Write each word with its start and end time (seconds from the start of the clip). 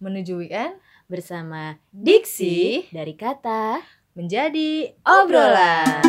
menuju 0.00 0.40
weekend 0.40 0.74
bersama 1.06 1.76
Diksi 1.92 2.88
dari 2.90 3.14
kata 3.14 3.78
menjadi 4.16 4.96
obrolan. 5.04 6.00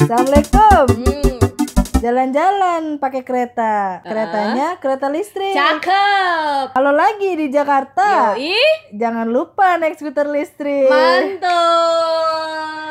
Assalamualaikum. 0.00 0.84
Hmm, 0.96 1.38
Jalan-jalan 2.00 2.82
pakai 2.96 3.22
kereta. 3.22 4.00
Keretanya 4.02 4.80
kereta 4.80 5.06
listrik. 5.06 5.52
cakep. 5.52 6.72
Kalau 6.72 6.90
lagi 6.90 7.30
di 7.36 7.46
Jakarta, 7.48 8.34
Yoi, 8.34 8.56
jangan 8.90 9.28
lupa 9.28 9.76
naik 9.76 9.94
skuter 9.94 10.26
listrik. 10.26 10.88
mantul. 10.88 12.89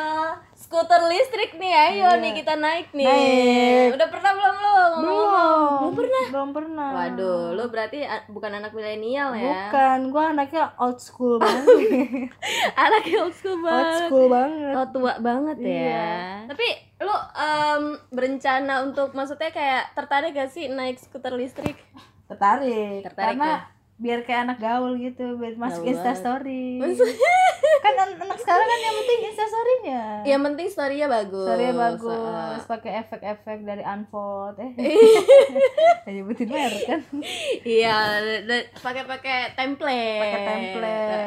Skuter 0.70 1.02
listrik 1.04 1.58
nih, 1.58 1.74
ayo 1.74 2.06
Iya. 2.06 2.22
nih 2.22 2.30
kita 2.32 2.54
naik 2.54 2.94
nih. 2.94 3.02
Naik. 3.02 3.98
Udah 3.98 4.06
pernah 4.06 4.30
belum 4.30 4.54
lu? 4.54 4.70
ngomong-ngomong? 4.70 5.02
Belum. 5.02 5.80
Belum 5.82 5.94
pernah. 5.98 6.24
Belum 6.30 6.50
pernah. 6.54 6.90
Waduh, 6.94 7.42
lu 7.50 7.64
berarti 7.66 7.98
bukan 8.30 8.52
anak 8.54 8.70
milenial 8.70 9.34
ya? 9.34 9.66
Bukan, 9.66 9.98
gua 10.08 10.30
anaknya 10.30 10.70
old 10.78 11.02
school 11.02 11.36
banget. 11.42 12.30
Anak 12.78 13.02
old 13.10 13.34
school 13.34 13.58
old 13.58 13.66
banget. 13.66 13.98
school 14.00 14.26
banget. 14.30 14.72
Oh 14.72 14.86
tua 14.86 15.12
banget 15.18 15.56
ya. 15.58 15.74
Iya. 15.74 16.06
Tapi 16.46 16.66
lu 17.00 17.16
em, 17.34 17.82
berencana 18.08 18.74
untuk 18.80 19.10
maksudnya 19.10 19.50
kayak 19.50 19.90
tertarik 19.92 20.30
gak 20.30 20.54
sih 20.54 20.70
naik 20.70 21.02
skuter 21.02 21.34
listrik? 21.34 21.82
Tertarik. 22.30 23.02
Tertarik 23.02 23.34
Karena 23.34 23.46
ya? 23.50 23.58
Biar 24.00 24.24
kayak 24.24 24.48
anak 24.48 24.58
gaul 24.64 24.96
gitu, 24.96 25.36
biar 25.36 25.60
masuk 25.60 25.84
Gaul 25.84 25.92
Insta 25.92 26.12
story. 26.16 26.80
kan 27.84 27.94
an- 28.00 28.16
anak 28.16 28.38
sekarang 28.40 28.64
kan 28.64 28.80
yang 28.80 28.96
penting 28.96 29.18
Insta 29.28 29.44
story-nya. 29.44 30.02
Yang 30.24 30.40
penting 30.48 30.66
story-nya 30.72 31.06
bagus. 31.12 31.46
Story 31.46 31.68
bagus, 31.76 32.62
pakai 32.64 32.92
efek-efek 33.04 33.58
dari 33.60 33.84
Unfold 33.84 34.56
eh. 34.56 34.72
Nyebutin 36.16 36.48
merek 36.48 36.82
kan. 36.88 37.00
Iya, 37.60 37.96
da- 38.48 38.68
pakai-pakai 38.80 39.52
template. 39.52 40.20
Pakai 40.24 40.40
template. 40.48 41.20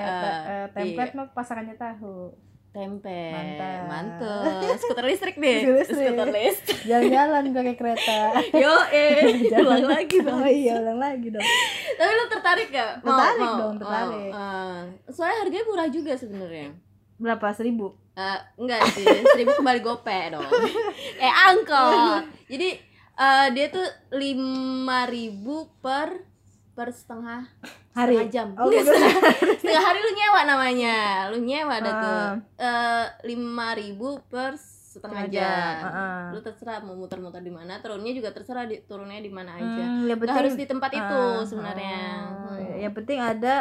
Eh, 0.49 0.65
template 0.73 1.13
iya. 1.13 1.17
mah 1.21 1.27
pasangannya 1.31 1.75
tahu. 1.77 2.33
Template. 2.73 3.31
Mantap. 3.31 3.81
Mantul. 3.85 4.73
Skuter 4.75 5.05
listrik 5.05 5.37
deh. 5.37 5.61
Skuter 5.61 5.77
listrik. 5.77 5.97
Skuter 6.03 6.29
listrik. 6.31 6.77
Jalan-jalan 6.83 7.43
pakai 7.51 7.75
kereta. 7.75 8.17
Yo, 8.61 8.73
eh, 8.89 9.45
ulang 9.55 9.85
lagi 9.85 10.17
Oh 10.17 10.25
bang. 10.25 10.49
iya, 10.49 10.73
ulang 10.75 10.97
lagi 10.97 11.27
dong. 11.29 11.45
Tapi 11.93 12.11
lu 12.11 12.25
tertarik 12.27 12.67
gak? 12.67 12.91
Mau- 12.99 13.13
Tertarik 13.13 13.45
mau- 13.45 13.59
dong, 13.59 13.75
tertarik. 13.77 14.25
mau. 14.27 14.35
Ah. 14.35 14.81
soalnya 15.07 15.37
harganya 15.39 15.65
murah 15.65 15.87
juga 15.87 16.13
sebenarnya. 16.13 16.73
Berapa? 17.15 17.53
Seribu? 17.53 17.93
Eh, 18.13 18.39
enggak 18.57 18.81
sih, 18.89 19.05
seribu 19.05 19.53
kembali 19.55 19.79
gope 19.79 20.19
dong. 20.29 20.45
eh 21.15 21.33
angkot. 21.45 22.25
Jadi 22.51 22.69
eh, 23.13 23.47
dia 23.53 23.65
tuh 23.69 23.85
lima 24.11 25.05
ribu 25.05 25.69
per 25.77 26.25
per 26.73 26.89
setengah 26.89 27.45
Hari? 27.93 28.17
setengah 28.17 28.29
jam. 28.29 28.47
Oh, 28.55 28.67
gitu. 28.67 28.89
setengah, 28.89 29.13
setengah 29.61 29.83
hari 29.83 29.99
lu 29.99 30.11
nyewa 30.11 30.41
namanya. 30.43 30.97
Lu 31.29 31.37
nyewa 31.39 31.73
ada 31.75 31.91
tuh 31.93 32.21
Ah. 32.25 32.33
Eh, 32.57 33.05
lima 33.27 33.67
ribu 33.73 34.17
per 34.25 34.57
setengah 34.57 35.25
jam. 35.27 35.77
Ah, 35.79 35.89
ah. 35.89 36.23
Lu 36.29 36.39
terserah 36.39 36.81
mau 36.81 36.93
muter-muter 36.93 37.39
di 37.39 37.49
mana, 37.49 37.77
turunnya 37.77 38.09
juga 38.11 38.29
terserah 38.29 38.65
di 38.65 38.81
turunnya 38.81 39.17
di 39.17 39.29
mana 39.29 39.53
aja. 39.53 39.83
Hmm, 39.83 40.05
Nggak 40.05 40.17
penting 40.19 40.37
harus 40.37 40.53
di 40.53 40.65
tempat 40.65 40.91
itu 40.91 41.21
Ah, 41.31 41.41
sebenarnya. 41.43 41.97
ah, 42.19 42.49
Hmm. 42.51 42.77
Yang 42.79 42.93
penting 42.95 43.19
ada 43.19 43.55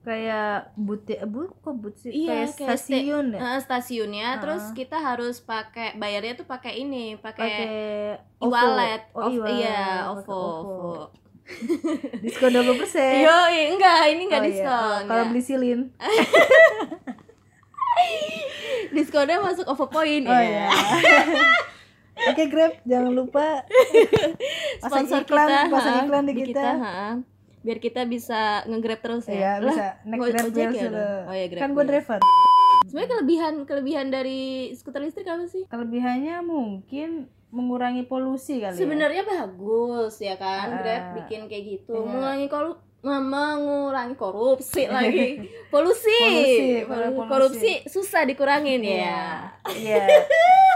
kayak 0.00 0.56
butik, 0.74 1.20
bu, 1.26 1.52
kok 1.54 1.74
but 1.74 1.92
sih? 1.94 2.08
Iya, 2.08 2.48
kayak 2.48 2.48
kayak 2.54 2.78
stasiun 2.78 3.26
ya. 3.30 3.38
Eh, 3.38 3.58
stasiunnya 3.60 4.26
Ah. 4.26 4.38
terus 4.38 4.64
kita 4.72 4.96
harus 4.98 5.36
pakai 5.38 5.92
bayarnya 5.94 6.32
tuh 6.34 6.46
pakai 6.46 6.72
ini 6.78 7.16
pakai 7.18 7.52
e-wallet 8.38 9.02
Oh, 9.10 9.22
Of- 9.22 9.32
e-wallet. 9.34 9.52
iya 9.54 9.80
Pakai 10.06 10.24
OVO 10.24 10.40
OVO 10.40 10.92
Diskon 12.24 12.50
20%. 12.50 12.64
yo 13.18 13.36
enggak 13.70 14.00
ini 14.08 14.22
enggak 14.24 14.38
Oh, 14.38 14.44
iya. 14.44 14.52
diskon 14.52 15.00
Kalau 15.02 15.16
enggak. 15.18 15.30
beli 15.30 15.42
silin. 15.42 15.80
diskonnya 18.90 19.38
masuk 19.38 19.66
OVO 19.66 19.86
point 19.88 20.24
Oh 20.24 20.40
iya. 20.40 20.68
Oke 22.28 22.46
Grab, 22.46 22.74
jangan 22.82 23.14
lupa 23.14 23.62
pasang 24.80 25.06
sponsor 25.06 25.22
iklan, 25.22 25.46
kita 25.46 25.70
pasang 25.70 25.94
ha, 25.94 26.02
iklan 26.02 26.24
di 26.24 26.34
kita. 26.34 26.66
ha. 26.76 26.98
biar 27.60 27.78
kita 27.78 28.02
bisa 28.04 28.40
nge-grab 28.64 29.00
terus 29.00 29.26
Iya, 29.26 29.38
ya 29.38 29.52
bisa 29.60 29.70
Lah, 29.70 29.90
naik 30.04 30.18
go- 30.20 30.26
Grab 30.28 30.50
ya 30.50 30.66
dulu. 30.80 30.94
dong? 30.94 31.22
oh 31.24 31.34
ya 31.34 31.46
Grab 31.46 31.60
Kan 31.60 31.70
gue 31.72 31.84
driver. 31.86 32.18
sebenarnya 32.84 33.10
kelebihan 33.12 33.54
kelebihan 33.62 34.06
dari 34.08 34.40
skuter 34.72 35.00
listrik 35.00 35.26
apa 35.26 35.44
sih 35.44 35.62
Kelebihannya 35.64 36.36
mungkin 36.40 37.30
mengurangi 37.48 38.04
polusi 38.04 38.60
kali 38.60 38.70
ya. 38.70 38.76
sebenarnya 38.76 39.22
bagus 39.24 40.14
ya 40.18 40.36
kan? 40.36 40.68
Ah, 40.68 40.78
Grab 40.78 41.04
bikin 41.16 41.46
kayak 41.46 41.64
gitu. 41.66 41.94
Iya. 41.94 42.04
mengurangi 42.04 42.46
koru 42.46 42.72
mengurangi 42.98 44.14
korupsi 44.14 44.84
lagi. 44.84 45.40
Polusi. 45.72 46.18
Polusi, 46.18 46.66
Polusi. 46.84 47.24
korupsi 47.24 47.72
susah 47.86 48.22
dikurangin 48.22 48.82
Iya. 48.82 48.98
ya. 48.98 49.22
Iya. 49.70 50.04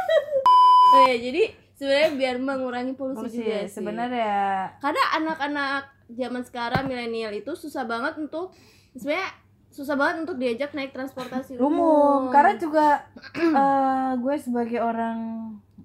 oh 0.95 1.03
ya 1.05 1.17
jadi 1.19 1.43
sebenarnya 1.75 2.11
biar 2.15 2.37
mengurangi 2.39 2.95
polusi, 2.95 3.27
Polusi 3.27 3.37
juga 3.39 3.59
sih. 3.67 3.75
sebenarnya. 3.75 4.35
Karena 4.79 5.03
anak-anak 5.15 5.83
zaman 6.09 6.43
sekarang 6.43 6.85
milenial 6.87 7.33
itu 7.33 7.53
susah 7.53 7.85
banget 7.85 8.17
untuk 8.17 8.55
sebenarnya 8.95 9.29
susah 9.69 9.97
banget 9.97 10.17
untuk 10.23 10.37
diajak 10.37 10.71
naik 10.73 10.93
transportasi 10.93 11.57
umum. 11.59 12.31
Karena 12.31 12.55
juga 12.55 13.03
eh, 13.35 14.13
gue 14.15 14.35
sebagai 14.39 14.79
orang 14.79 15.19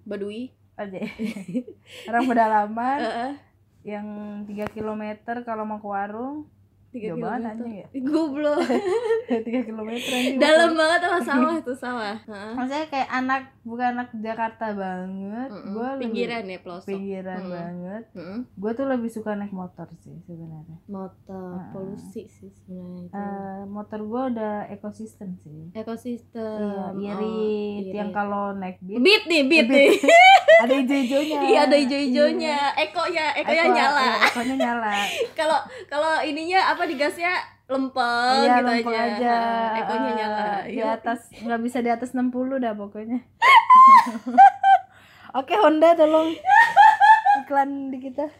badui 0.03 0.53
aja 0.77 0.99
orang 2.07 2.23
pedalaman 2.25 2.99
Heeh. 2.99 3.31
yang 3.83 4.07
3 4.43 4.69
km 4.69 5.03
kalau 5.41 5.63
mau 5.63 5.77
ke 5.77 5.87
warung 5.87 6.45
tiga 6.89 7.13
kilometer. 7.13 7.51
anjing 7.51 7.75
ya. 7.75 7.87
goblok 8.01 8.63
3 9.27 9.43
km 9.43 9.89
anjing. 9.91 10.39
dalam 10.41 10.71
banget 10.71 10.99
sama 11.03 11.19
sawah 11.21 11.53
itu 11.53 11.73
sawah 11.73 12.15
Heeh. 12.21 12.51
maksudnya 12.53 12.85
kayak 12.87 13.09
anak 13.11 13.41
bukan 13.61 13.87
anak 13.91 14.09
Jakarta 14.17 14.71
banget 14.71 15.49
Mm-mm. 15.49 15.73
gue 15.73 15.89
pinggiran 15.99 16.43
ya 16.45 16.57
pelosok 16.57 16.87
pinggiran 16.87 17.39
Mm. 17.39 17.51
banget 17.51 18.03
Mm-mm. 18.13 18.39
gue 18.49 18.71
tuh 18.71 18.85
lebih 18.87 19.09
suka 19.09 19.35
naik 19.35 19.51
motor 19.51 19.83
sih 19.97 20.15
sebenarnya 20.23 20.77
motor 20.85 21.59
Ah. 21.59 21.69
polusi 21.69 22.23
sih 22.25 22.49
sebenarnya 22.55 23.01
itu 23.03 23.13
Eh, 23.13 23.61
motor 23.67 23.99
gue 24.01 24.21
udah 24.31 24.55
ekosistem 24.69 25.35
sih 25.37 25.75
ekosistem 25.75 26.95
iya 26.95 27.13
Oh, 27.13 27.27
irit 27.75 27.91
yang 27.93 28.09
irit. 28.09 28.15
kalau 28.15 28.51
naik 28.53 28.79
beat 28.79 28.95
beat 28.97 29.23
nih 29.25 29.41
beat 29.43 29.67
Beat. 29.67 29.75
nih 29.75 29.89
ada 30.59 30.73
hijau-hijaunya. 30.75 31.37
Iya 31.43 31.59
ada 31.63 31.75
hijau-hijaunya. 31.75 32.57
Ekonya 32.79 33.25
ekonya 33.35 33.63
Eko- 33.63 33.75
nyala. 33.75 34.01
iya, 34.01 34.15
ekonya 34.25 34.55
nyala. 34.57 34.91
Kalau 35.39 35.59
kalau 35.85 36.13
ininya 36.21 36.73
apa 36.73 36.83
digasnya 36.83 37.31
lempeng 37.67 38.41
iya 38.41 38.57
gitu 38.57 38.65
lempeng 38.65 38.95
aja, 38.95 39.11
aja, 39.11 39.35
Ah, 39.35 39.77
ekonya 39.77 40.07
eh, 40.07 40.15
nyala. 40.15 40.45
di 40.63 40.79
Iya. 40.79 40.95
atas 40.95 41.19
nggak 41.35 41.61
bisa 41.61 41.77
di 41.79 41.89
atas 41.89 42.09
60 42.11 42.31
dah 42.57 42.73
pokoknya. 42.73 43.19
Oke 45.39 45.53
Honda 45.53 45.91
tolong. 45.93 46.31
Iklan 47.39 47.91
di 47.91 47.99
kita 48.01 48.25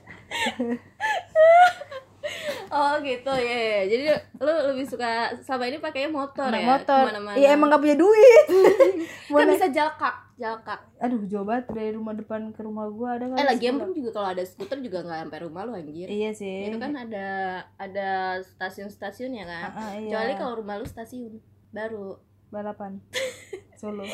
oh 2.69 2.93
gitu. 3.01 3.31
Ya 3.33 3.57
ya. 3.57 3.81
jadi 3.87 4.03
lu 4.37 4.53
lebih 4.73 4.85
suka 4.85 5.31
selama 5.41 5.63
ini 5.67 5.77
pakainya 5.77 6.09
motor 6.09 6.49
naik 6.49 6.63
ya? 6.63 6.67
motor. 6.67 7.03
Ke 7.03 7.09
mana-mana. 7.13 7.35
Iya 7.35 7.49
emang 7.53 7.67
gak 7.69 7.81
punya 7.81 7.97
duit. 7.97 8.45
Kan 9.27 9.43
naik- 9.43 9.59
bisa 9.59 9.67
jalkak 9.69 10.15
jalkak 10.37 10.77
aduh 11.01 11.25
jauh 11.25 11.41
banget 11.41 11.65
dari 11.73 11.91
rumah 11.91 12.13
depan 12.13 12.53
ke 12.53 12.61
rumah 12.61 12.85
gua. 12.87 13.17
Ada 13.17 13.25
kan 13.25 13.37
eh 13.37 13.57
sekolah. 13.57 13.77
pun 13.81 13.89
juga 13.91 14.09
kalau 14.13 14.27
ada 14.29 14.43
skuter 14.45 14.77
juga 14.79 15.01
nggak 15.01 15.19
sampai 15.25 15.39
rumah 15.41 15.61
lu 15.65 15.73
anjir. 15.73 16.07
Iya 16.07 16.29
sih. 16.31 16.69
Itu 16.69 16.77
kan 16.77 16.93
ada 16.93 17.27
ada 17.75 18.09
stasiun-stasiun 18.45 19.33
ya 19.33 19.45
kan? 19.45 19.69
Ah, 19.73 19.91
iya. 19.97 20.13
kecuali 20.13 20.33
kalau 20.37 20.53
rumah 20.61 20.77
lu 20.77 20.85
stasiun 20.85 21.41
baru. 21.73 22.21
Balapan. 22.47 23.01
Solo. 23.81 24.05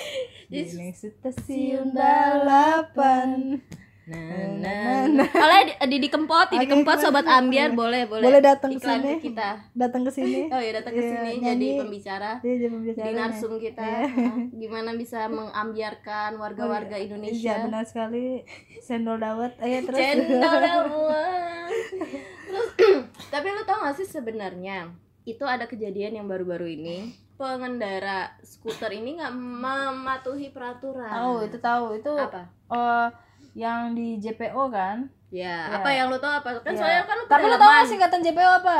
Jadi- 0.51 0.71
di 0.71 0.91
stasiun 0.91 1.91
balapan 1.91 3.59
nah, 4.03 4.59
nah, 4.59 5.07
nah, 5.07 5.27
kalau 5.31 5.55
di, 5.63 5.73
di, 5.87 5.97
di 6.03 6.09
kempot 6.11 6.51
di 6.51 6.59
Oke, 6.59 6.67
kempot 6.67 6.99
sobat 6.99 7.23
ambiar 7.23 7.71
boleh 7.71 8.03
boleh 8.03 8.25
boleh 8.27 8.41
datang 8.43 8.75
ke 8.75 8.83
sini? 8.83 9.15
kita. 9.23 9.63
Datang 9.71 10.03
ke 10.03 10.11
sini? 10.11 10.47
Oh 10.53 10.59
ya 10.59 10.71
datang 10.75 10.91
ke 10.91 11.01
Iya, 11.01 11.11
sini. 11.15 11.31
Jadi 11.39 11.67
pembicara. 11.79 12.31
Dia 12.43 12.53
jadi 12.59 12.67
pembicara 12.67 13.05
di 13.07 13.11
narsum 13.15 13.53
kita. 13.55 13.79
Iya. 13.79 14.03
Nah, 14.11 14.35
gimana 14.61 14.89
bisa 14.93 15.31
mengambiarkan 15.31 16.35
warga-warga 16.35 16.99
iya. 16.99 17.05
Indonesia? 17.07 17.55
Benar 17.63 17.83
sekali. 17.87 18.43
Sendol 18.83 19.23
dawet. 19.23 19.55
Ayo 19.63 19.79
terus? 19.87 19.99
Semua. 20.03 21.23
Terus, 22.53 22.69
tapi 23.33 23.47
lu 23.49 23.63
tau 23.65 23.81
gak 23.81 23.97
sih 23.97 24.05
sebenarnya 24.05 24.93
itu 25.25 25.41
ada 25.41 25.65
kejadian 25.65 26.21
yang 26.21 26.27
baru-baru 26.27 26.69
ini. 26.69 27.15
Pengendara 27.33 28.29
skuter 28.45 28.93
ini 28.93 29.17
nggak 29.17 29.33
mematuhi 29.33 30.53
peraturan. 30.53 31.09
tahu 31.09 31.33
itu 31.49 31.57
tahu. 31.57 31.85
Itu 31.97 32.13
apa? 32.13 32.45
eh 32.69 33.07
yang 33.53 33.93
di 33.93 34.17
JPO 34.17 34.63
kan 34.67 35.09
Ya, 35.29 35.65
Ya. 35.65 35.77
apa 35.77 35.89
yang 35.89 36.07
lu 36.07 36.17
tau 36.17 36.29
apa? 36.35 36.61
Kan 36.61 36.71
Ya. 36.71 36.77
soalnya 36.77 37.03
kan 37.03 37.15
lu 37.15 37.25
tapi 37.25 37.41
lu 37.43 37.49
tahu 37.49 37.57
pedalaman. 37.57 37.73
nggak 37.75 37.89
singkatan 37.89 38.21
JPO 38.21 38.51
apa 38.59 38.79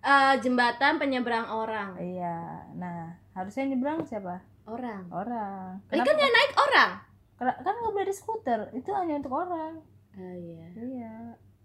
Eh, 0.00 0.34
jembatan 0.40 0.96
penyeberang 0.96 1.44
orang. 1.46 1.92
iya 1.94 2.40
nah 2.72 3.12
harusnya 3.30 3.64
nyebrang 3.66 4.00
siapa 4.02 4.40
Orang. 4.64 5.04
orang 5.10 5.76
Ini 5.88 6.00
kan 6.00 6.16
yang 6.16 6.30
naik 6.30 6.52
orang. 6.54 6.90
Kan 7.36 7.74
nggak 7.74 7.90
boleh 7.90 8.02
ada 8.02 8.14
skuter 8.14 8.60
itu 8.70 8.88
hanya 8.90 9.16
untuk 9.16 9.32
orang 9.34 9.76
Ah, 10.12 10.32
iya. 10.32 10.66
iya 10.74 11.14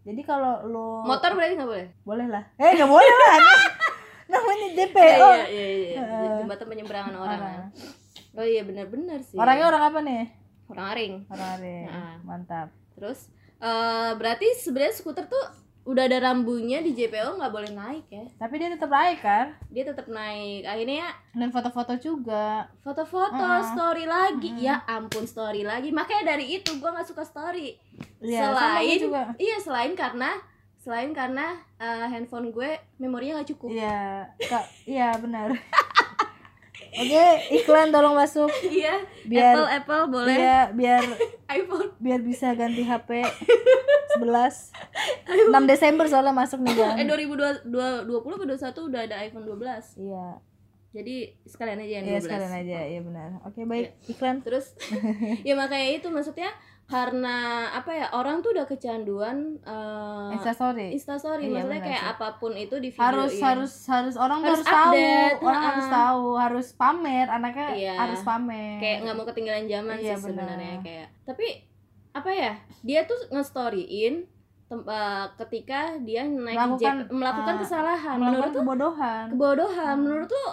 jadi 0.01 0.21
kalau 0.21 0.61
lo 0.65 0.87
Motor 1.01 1.33
berarti 1.33 1.55
nggak 1.55 1.65
boleh? 1.65 1.87
boleh 2.03 2.27
lah 2.27 2.43
eh 2.55 2.71
nggak 2.73 2.87
boleh 2.87 3.13
lah 3.17 3.35
namanya 4.31 4.67
DPO 4.73 5.29
Iya, 5.33 5.45
iya, 5.47 5.65
iya. 5.71 5.97
Heeh. 5.97 6.35
Jembatan 6.39 6.67
penyeberangan 6.67 7.13
orang. 7.15 7.39
Orang. 7.39 7.61
Oh 8.35 8.43
iya 8.43 8.61
benar-benar 8.61 9.19
sih. 9.21 9.35
orangnya 9.35 9.65
orang 9.65 9.83
apa 9.85 9.99
nih 10.01 10.23
orang 10.67 10.85
aring. 10.91 11.13
orang 11.27 11.49
Are. 11.55 11.75
Nah. 11.85 12.15
mantap 12.21 12.67
Terus 12.95 13.27
eh 13.55 14.11
berarti 14.15 14.47
sebenarnya 14.57 14.95
skuter 14.95 15.25
tuh 15.25 15.45
udah 15.85 16.09
ada 16.09 16.17
rambunya 16.19 16.81
di 16.81 16.91
JPO 16.91 17.37
nggak 17.37 17.53
boleh 17.53 17.69
naik 17.69 18.09
ya. 18.09 18.25
tapi 18.41 18.57
dia 18.57 18.73
tetap 18.73 18.89
naik 18.89 19.21
kan 19.21 19.53
Dia 19.69 19.85
tetap 19.85 20.09
naik. 20.09 20.65
Akhirnya 20.65 20.97
ya 21.05 21.11
dan 21.37 21.53
foto-foto 21.53 21.93
juga 21.95 22.65
foto-foto, 22.81 23.37
Heeh. 23.37 23.69
story 23.69 24.05
lagi. 24.09 24.49
Heeh. 24.49 24.65
Ya 24.65 24.81
ampun 24.85 25.29
story 25.29 25.61
lagi. 25.61 25.93
Makanya 25.93 26.33
dari 26.33 26.57
itu 26.57 26.73
gua 26.81 26.97
nggak 26.97 27.05
suka 27.05 27.21
story. 27.21 27.77
Gue 28.17 28.33
selain 28.33 28.97
juga 28.97 29.29
iya 29.37 29.61
selain 29.61 29.93
karena 29.93 30.33
selain 30.81 31.13
karena 31.13 31.53
eh, 31.77 32.05
handphone 32.09 32.49
gue 32.49 32.69
memorinya 32.97 33.41
nggak 33.41 33.49
cukup. 33.53 33.69
iya 33.69 34.29
iya 34.85 35.13
benar 35.17 35.53
oke 36.97 37.25
iklan 37.53 37.87
tolong 37.89 38.13
masuk. 38.13 38.49
Iya. 38.71 38.95
biar 39.23 39.53
Apple 39.53 39.69
Apple 39.71 40.03
boleh. 40.07 40.35
iya 40.35 40.59
biar 40.71 41.03
iPhone. 41.57 41.89
biar 41.97 42.19
bisa 42.21 42.53
ganti 42.53 42.81
HP 42.81 43.21
11 44.15 44.71
6 45.51 45.51
Desember 45.67 46.05
soalnya 46.05 46.31
masuk 46.31 46.61
nih 46.61 46.73
kan 46.73 46.95
Eh 46.95 47.05
2020 47.05 47.67
ke 47.67 48.45
21 48.47 48.87
udah 48.87 49.01
ada 49.03 49.15
iPhone 49.19 49.45
12. 49.45 49.99
iya. 49.99 50.39
Jadi 50.95 51.27
sekalian 51.43 51.75
aja 51.77 51.93
yang 51.93 52.05
iya 52.07 52.19
12. 52.19 52.23
sekalian 52.23 52.53
aja. 52.55 52.79
Iya 52.87 53.01
benar. 53.03 53.29
Oke 53.43 53.67
baik. 53.67 53.99
Iklan. 54.07 54.39
Terus? 54.39 54.71
Ya 55.47 55.51
makanya 55.53 55.91
itu 55.91 56.07
maksudnya 56.07 56.55
karena 56.85 57.37
apa 57.71 57.89
ya 57.89 58.07
orang 58.11 58.39
tuh 58.39 58.53
udah 58.53 58.63
kecanduan 58.63 59.57
eh 59.59 60.29
Instastory. 60.31 60.93
Instastory. 60.93 61.49
Iya, 61.49 61.65
maksudnya 61.65 61.81
kayak 61.81 61.97
sih. 61.99 62.11
apa 62.13 62.27
pun 62.37 62.53
itu 62.53 62.75
di 62.77 62.89
video 62.89 63.01
harus 63.01 63.33
harus 63.39 63.73
harus 63.85 64.15
orang 64.15 64.39
tuh 64.39 64.47
Harus 64.47 64.61
harus 64.61 64.69
tahu. 64.71 64.93
update, 64.93 65.37
orang 65.39 65.55
heeh. 65.55 65.69
harus 65.71 65.87
tahu 65.89 66.25
harus 66.37 66.67
pamer. 66.73 67.25
Anaknya 67.27 67.67
Iya. 67.73 67.93
harus 67.97 68.21
pamer. 68.21 68.77
Kayak 68.77 68.97
nggak 69.01 69.15
mau 69.15 69.25
ketinggalan 69.25 69.65
zaman 69.65 69.95
Iya, 69.95 70.13
sih 70.13 70.21
sebenarnya 70.21 70.55
benar. 70.75 70.85
kayak. 70.85 71.07
Tapi 71.23 71.47
apa 72.13 72.29
ya 72.31 72.51
dia 72.79 72.99
tuh 73.03 73.19
nge-storyin 73.29 74.15
eh, 74.67 75.25
ketika 75.35 75.79
dia 75.99 76.21
naik 76.23 76.53
Melakukan, 76.55 76.95
melakukan 77.09 77.55
eh, 77.55 77.59
kesalahan. 77.59 78.15
Melakukan 78.15 78.29
menurut 78.29 78.51
tuh 78.51 78.61
kebodohan. 78.61 79.25
kebodohan. 79.31 79.89
Hmm. 79.91 80.01
menurut 80.01 80.29
lu 80.29 80.45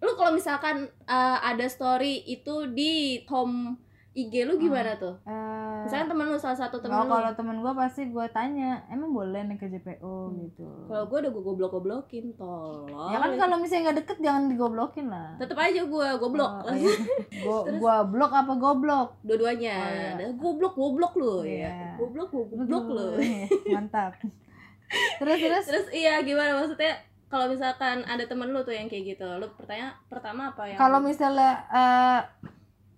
lu 0.00 0.12
kalau 0.14 0.32
misalkan 0.32 0.76
eh, 1.02 1.38
ada 1.42 1.64
story 1.66 2.24
itu 2.24 2.68
di 2.70 2.92
home 3.26 3.76
IG 4.14 4.44
lu 4.44 4.54
gimana 4.56 4.94
tuh? 4.94 5.18
Eh, 5.24 5.43
misalkan 5.84 6.08
temen 6.08 6.26
lu 6.26 6.36
salah 6.36 6.58
satu 6.58 6.76
temen 6.78 6.96
oh, 6.96 7.04
lu 7.04 7.12
kalau 7.12 7.30
temen 7.32 7.56
gue 7.60 7.72
pasti 7.72 8.02
gue 8.08 8.26
tanya 8.28 8.82
emang 8.88 9.10
boleh 9.10 9.40
naik 9.44 9.60
ke 9.60 9.68
JPO 9.68 10.14
Hmm. 10.24 10.36
gitu. 10.42 10.66
Kalau 10.88 11.04
gue 11.04 11.18
udah 11.20 11.30
gue 11.30 11.42
goblok 11.42 11.70
goblokin 11.72 12.24
tolong. 12.34 13.12
Ya 13.12 13.18
kan 13.18 13.30
kalau 13.36 13.56
misalnya 13.56 13.82
nggak 13.86 13.98
deket 14.00 14.18
jangan 14.18 14.42
digoblokin 14.48 15.06
lah. 15.06 15.36
Tetep 15.36 15.54
aja 15.54 15.82
gue 15.84 16.08
goblok. 16.16 16.52
Oh, 16.64 16.72
iya. 16.72 16.94
gua 17.44 17.58
gua 17.76 17.96
blok 18.02 18.32
apa 18.32 18.52
goblok? 18.54 19.08
Dua-duanya. 19.22 19.76
Oh, 19.76 19.90
iya. 19.90 20.08
Ada 20.16 20.24
goblok 20.34 20.74
goblok 20.74 21.12
lu 21.14 21.34
Iya. 21.44 21.68
ya. 21.68 21.90
Goblok 22.00 22.28
goblok 22.32 22.86
lu. 22.88 23.06
Iya, 23.24 23.46
mantap. 23.70 24.16
Terus 25.20 25.38
terus? 25.38 25.64
Terus 25.66 25.86
iya 25.90 26.20
gimana? 26.20 26.60
Maksudnya 26.60 26.94
kalau 27.26 27.50
misalkan 27.50 28.06
ada 28.06 28.22
temen 28.30 28.46
lu 28.54 28.62
tuh 28.62 28.70
yang 28.70 28.86
kayak 28.86 29.18
gitu 29.18 29.26
lu 29.26 29.46
pertanya 29.58 29.90
pertama 30.06 30.54
apa 30.54 30.70
yang 30.70 30.78
kalau 30.78 31.02
misalnya 31.02 31.66
eh, 31.66 32.20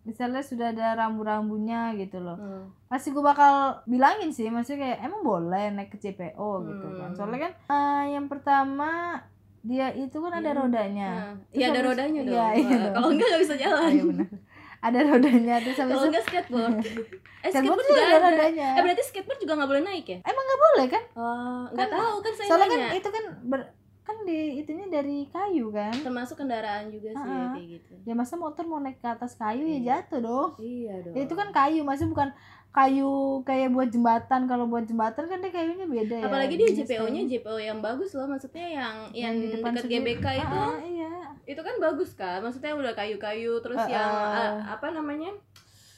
misalnya 0.07 0.39
sudah 0.41 0.71
ada 0.71 0.95
rambu-rambunya 0.97 1.91
gitu 1.97 2.19
loh. 2.19 2.35
Hmm. 2.35 2.71
pasti 2.87 3.11
gue 3.11 3.19
bakal 3.21 3.53
bilangin 3.85 4.31
sih 4.31 4.47
maksudnya 4.47 4.79
kayak 4.87 4.99
emang 5.03 5.21
boleh 5.21 5.69
naik 5.69 5.91
ke 5.91 5.99
JPO 5.99 6.49
gitu 6.65 6.87
kan. 6.95 7.11
Hmm. 7.11 7.15
soalnya 7.15 7.41
kan 7.41 7.53
eh, 7.67 8.05
yang 8.15 8.27
pertama 8.27 9.19
dia 9.61 9.91
itu 9.93 10.15
kan 10.17 10.31
ada 10.33 10.49
Hmm. 10.49 10.61
rodanya. 10.63 11.11
Nah, 11.11 11.35
Terus 11.45 11.51
iya 11.53 11.67
ada 11.67 11.75
habis- 11.75 11.89
rodanya 11.89 12.21
dong. 12.23 12.33
iya, 12.33 12.47
iya 12.55 12.79
kalau 12.89 13.09
enggak 13.11 13.27
nggak 13.27 13.43
bisa 13.43 13.55
jalan. 13.57 13.91
Iya, 13.91 14.05
benar. 14.07 14.29
ada 14.79 14.99
rodanya 15.03 15.55
terus 15.59 15.77
habis 15.77 15.91
kalau 15.91 16.07
enggak 16.07 16.25
skateboard. 16.25 16.75
Eh 17.43 17.51
skateboard 17.51 17.79
skateboard 17.79 17.87
juga 17.89 18.03
ada 18.05 18.17
ada. 18.17 18.29
rodanya. 18.29 18.69
Eh 18.71 18.81
berarti 18.81 19.03
skateboard 19.05 19.39
juga 19.39 19.53
nggak 19.55 19.67
boleh 19.69 19.83
naik 19.83 20.07
ya? 20.07 20.19
Emang 20.23 20.45
nggak 20.45 20.61
boleh 20.63 20.87
kan? 20.87 21.03
Oh 21.13 21.63
nggak 21.69 21.83
Kan- 21.85 21.99
tahu 21.99 22.17
kan 22.21 22.33
saya 22.33 22.49
soalnya 22.49 22.69
kan 22.69 22.79
nanya. 22.81 22.95
itu 22.95 23.09
kan 23.09 23.25
ber- 23.43 23.67
kan 23.67 23.75
di 24.27 24.39
itunya 24.59 24.87
dari 24.87 25.25
kayu 25.27 25.71
kan? 25.71 25.95
Termasuk 25.95 26.37
kendaraan 26.37 26.91
juga 26.91 27.15
sih 27.15 27.23
ah. 27.25 27.55
kayak 27.55 27.67
gitu. 27.79 27.93
Ya 28.03 28.13
masa 28.13 28.35
motor 28.35 28.67
mau 28.67 28.77
naik 28.77 28.99
ke 28.99 29.07
atas 29.07 29.33
kayu 29.35 29.63
ya 29.63 29.73
Iya. 29.73 29.83
jatuh 30.03 30.21
dong. 30.21 30.51
Iya 30.59 30.95
dong. 31.01 31.15
Ya, 31.15 31.23
itu 31.23 31.35
kan 31.35 31.49
kayu 31.49 31.81
masih 31.81 32.07
bukan 32.07 32.35
kayu 32.71 33.13
kayak 33.43 33.71
buat 33.71 33.89
jembatan. 33.89 34.45
Kalau 34.45 34.67
buat 34.67 34.85
jembatan 34.85 35.25
kan 35.25 35.39
dia 35.39 35.49
kayunya 35.49 35.87
beda 35.87 36.17
ya 36.19 36.25
apalagi 36.27 36.55
dia 36.55 36.69
JPO-nya 36.75 37.23
kayu. 37.23 37.33
JPO 37.33 37.57
yang 37.57 37.79
bagus 37.81 38.11
loh 38.13 38.27
maksudnya 38.27 38.67
yang 38.67 38.97
yang, 39.15 39.33
di 39.39 39.49
depan 39.49 39.73
dekat. 39.73 39.89
GBK 39.89 40.27
itu 40.37 40.57
Ah, 40.61 40.77
iya. 40.83 41.13
itu 41.47 41.61
kan 41.63 41.75
bagus 41.79 42.11
kan? 42.13 42.43
Maksudnya 42.43 42.75
udah 42.75 42.93
kayu-kayu 42.93 43.57
terus 43.61 43.79
Ah, 43.79 43.89
yang 43.89 44.13
ah, 44.13 44.77
apa 44.77 44.91
namanya 44.91 45.33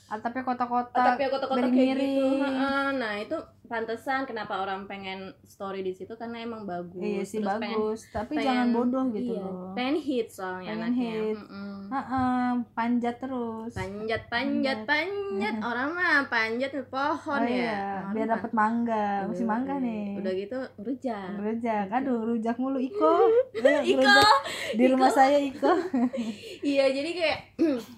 atapnya 0.09 0.43
kotak-kotak 0.43 0.97
atapnya 0.97 1.29
kotak-kotak 1.29 1.69
kayak 1.69 1.95
gitu. 1.95 2.27
Heeh, 2.39 2.87
nah 2.95 3.15
itu 3.15 3.37
pantesan 3.63 4.25
kenapa 4.25 4.57
orang 4.59 4.85
pengen 4.85 5.19
story 5.45 5.81
di 5.81 5.93
situ? 5.93 6.15
Karena 6.15 6.41
emang 6.41 6.65
bagus 6.65 6.97
iya 6.99 7.21
sih 7.21 7.39
Terus 7.39 7.53
pengen- 7.55 7.77
bagus. 7.77 8.01
Tapi 8.09 8.33
pengen- 8.33 8.47
jangan 8.47 8.67
bodoh 8.73 9.05
gitu 9.11 9.33
iya, 9.35 9.45
loh. 9.45 9.73
pengen 9.73 9.97
hit 9.99 10.29
soalnya 10.29 10.71
Pengen 10.71 10.81
anaknya. 10.83 11.13
hit. 11.13 11.37
Mm-mm. 11.37 11.77
Heeh, 11.89 12.49
panjat 12.73 13.17
terus. 13.19 13.73
Panjat 13.73 14.23
panjat 14.27 14.79
panjat. 14.83 15.55
orang 15.59 15.89
mah 15.91 16.21
panjat 16.27 16.71
di 16.71 16.83
pohon 16.83 17.37
Oh 17.39 17.45
ya. 17.45 17.53
iya, 17.55 17.81
Orang 17.99 18.13
biar 18.15 18.27
dapat 18.31 18.51
mangga. 18.53 19.09
Masih 19.27 19.45
mangga 19.45 19.75
iya. 19.75 19.85
nih. 19.85 20.05
Udah 20.17 20.33
gitu 20.35 20.59
rujak. 20.79 21.29
Rujak. 21.37 21.87
Aduh 21.91 22.19
rujak 22.27 22.57
mulu. 22.57 22.79
Iko. 22.79 23.13
Ayo, 23.55 23.81
Iko. 23.93 24.01
rujak. 24.01 24.37
di 24.73 24.85
rumah 24.87 25.11
saya 25.11 25.37
Iko. 25.37 25.73
Iya 26.65 26.85
jadi 26.91 27.11
kayak 27.13 27.39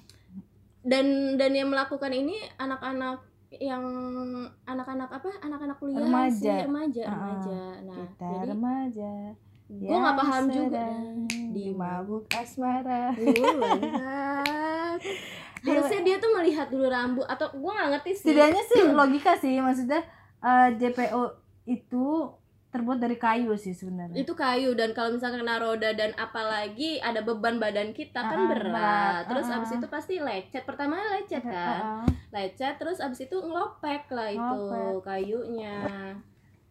dan 0.80 1.36
dan 1.36 1.52
yang 1.52 1.68
melakukan 1.68 2.12
ini 2.12 2.40
anak-anak 2.56 3.20
yang 3.58 3.82
anak-anak 4.62 5.10
apa? 5.10 5.30
Anak-anak 5.42 5.76
kuliah 5.82 6.06
Remaja. 6.06 6.38
sih 6.38 6.64
remaja. 6.64 7.02
Ah, 7.04 7.12
remaja. 7.12 7.60
Nah 7.82 7.96
kita 7.98 8.26
jadi 8.30 8.48
remaja. 8.54 9.12
gue 9.70 9.86
nggak 10.02 10.18
paham 10.18 10.44
juga 10.50 10.86
di 11.30 11.64
mabuk 11.70 12.26
asmara. 12.34 13.14
Lihat. 13.18 14.98
harusnya 15.60 16.00
dia 16.00 16.16
tuh 16.16 16.32
melihat 16.34 16.72
dulu 16.72 16.88
rambut 16.88 17.26
atau 17.28 17.52
gue 17.54 17.70
nggak 17.70 17.90
ngerti 17.94 18.10
sih. 18.16 18.24
Setidaknya 18.34 18.62
sih 18.66 18.80
logika 18.98 19.32
sih 19.38 19.62
maksudnya 19.62 20.02
eh, 20.42 20.68
JPO 20.74 21.22
itu 21.70 22.06
terbuat 22.70 22.96
dari 22.96 23.14
kayu 23.16 23.50
sih 23.54 23.72
sebenarnya. 23.72 24.14
Itu 24.14 24.32
kayu 24.32 24.72
dan 24.72 24.90
kalau 24.90 25.10
misalkan 25.10 25.40
kena 25.40 25.58
roda 25.58 25.90
dan 25.90 26.14
apalagi 26.14 26.98
ada 26.98 27.18
beban 27.20 27.58
badan 27.58 27.90
kita 27.90 28.16
kan 28.20 28.38
Ah, 28.38 28.48
berat, 28.48 29.22
terus 29.26 29.46
Ah, 29.46 29.58
abis 29.58 29.70
itu 29.72 29.86
pasti 29.86 30.14
lecet. 30.16 30.62
Pertama 30.62 30.94
lecet 31.12 31.42
kan? 31.42 32.06
Heeh. 32.06 32.06
lecet 32.30 32.74
terus 32.76 32.98
abis 32.98 33.20
itu 33.20 33.36
ngelopek 33.36 34.06
lah 34.08 34.28
itu 34.28 34.38
Ngelopek. 34.38 35.02
kayunya. 35.02 35.76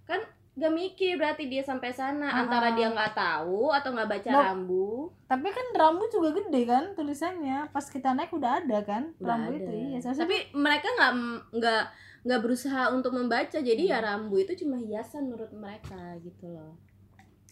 Kan 0.03 0.23
gak 0.55 0.71
mikir 0.71 1.15
berarti 1.15 1.45
dia 1.45 1.59
sampai 1.61 1.91
sana. 1.91 2.27
Ah, 2.27 2.43
antara 2.43 2.71
dia 2.71 2.87
nggak 2.87 3.11
tahu 3.11 3.67
atau 3.69 3.91
nggak 3.91 4.09
baca 4.09 4.29
rambu. 4.31 5.07
Tapi 5.25 5.47
kan 5.47 5.65
rambu 5.73 6.07
juga 6.07 6.31
gede 6.33 6.61
kan 6.63 6.83
tulisannya. 6.93 7.67
Pas 7.69 7.83
kita 7.85 8.11
naik 8.11 8.31
udah 8.31 8.59
ada 8.59 8.79
kan 8.81 9.11
Udah 9.15 9.35
rambu 9.35 9.51
ada. 9.53 9.59
itu 9.61 9.71
seharusnya 9.99 10.23
tapi 10.25 10.37
mereka 10.53 10.87
nggak 10.89 11.13
nggak 11.53 11.83
nggak 12.21 12.39
berusaha 12.39 12.89
untuk 12.89 13.11
membaca 13.11 13.57
jadi 13.57 13.79
Hmm. 13.79 13.89
ya 13.89 13.97
rambu 13.99 14.35
itu 14.37 14.53
cuma 14.57 14.75
hiasan 14.75 15.25
menurut 15.25 15.51
mereka 15.51 15.97
gitu 16.19 16.47
loh 16.47 16.75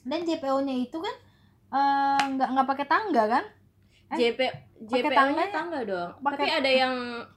dan 0.01 0.21
JPO-nya 0.21 0.75
itu 0.81 0.97
kan 0.97 1.15
eh, 1.69 2.21
nggak 2.33 2.49
nggak 2.49 2.67
pakai 2.67 2.85
tangga 2.85 3.23
kan 3.29 3.45
Eh, 4.07 4.15
JP 4.17 4.39
JPO-nya 4.81 5.11
tangganya? 5.11 5.45
tangga 5.49 5.79
dong 5.81 6.11
Pakai- 6.21 6.39
tapi 6.39 6.51
ada 6.53 6.71
yang 6.73 6.95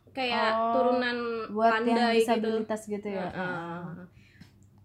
kayak 0.08 0.50
Oh, 0.52 0.70
turunan 0.72 1.16
buat 1.48 1.70
yang 1.72 1.74
pandai 1.84 2.10
gitu 2.12 2.18
disabilitas 2.24 2.80
gitu, 2.84 3.08
ya 3.08 3.26
Heeh. 3.28 4.06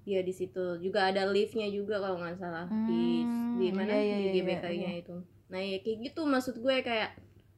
Iya 0.04 0.22
di 0.22 0.30
situ 0.32 0.62
juga 0.80 1.10
ada 1.10 1.26
liftnya 1.26 1.66
juga 1.68 1.98
kalau 2.00 2.18
nggak 2.20 2.38
salah 2.38 2.70
di 2.86 3.22
Hmm, 3.22 3.58
di 3.58 3.68
mana 3.72 3.90
iya, 3.92 4.02
iya, 4.04 4.18
di 4.20 4.22
iya, 4.24 4.34
GBK-nya 4.36 4.90
iya. 4.92 5.02
itu. 5.02 5.16
Nah 5.48 5.58
ya 5.60 5.78
kayak 5.80 5.98
gitu 6.04 6.22
maksud 6.24 6.56
gue 6.56 6.76
kayak 6.80 7.10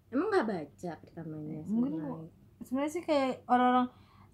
emang 0.10 0.28
nggak 0.30 0.44
baca 0.46 0.92
pertamanya 0.98 1.60
Mungkin 1.66 1.92
naik. 1.98 2.32
sebenarnya 2.64 2.92
sih 2.94 3.04
kayak 3.04 3.44
orang-orang 3.46 3.88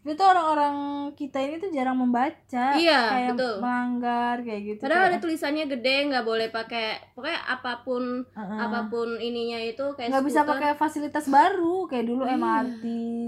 itu 0.06 0.20
orang-orang 0.20 0.76
kita 1.14 1.40
ini 1.40 1.56
tuh 1.58 1.70
jarang 1.70 1.96
membaca 1.96 2.76
Iya, 2.76 3.00
kayak 3.10 3.30
betul. 3.34 3.56
melanggar 3.58 4.36
kayak 4.38 4.62
gitu 4.66 4.82
Padahal 4.82 5.02
ada 5.02 5.10
kayak, 5.10 5.24
tulisannya 5.24 5.66
gede 5.66 5.96
nggak 6.06 6.24
boleh 6.24 6.48
pakai 6.50 6.86
pokoknya 7.12 7.40
apa 7.42 7.74
pun 7.82 8.04
Heeh. 8.28 8.58
apa 8.60 8.80
pun 8.86 9.16
ininya 9.18 9.56
itu 9.58 9.86
kayak 9.94 10.10
nggak 10.10 10.26
bisa 10.26 10.42
pakai 10.44 10.72
fasilitas 10.74 11.26
baru 11.26 11.86
kayak 11.86 12.06
dulu 12.06 12.24
Iya. 12.24 12.36
MRT 12.36 12.84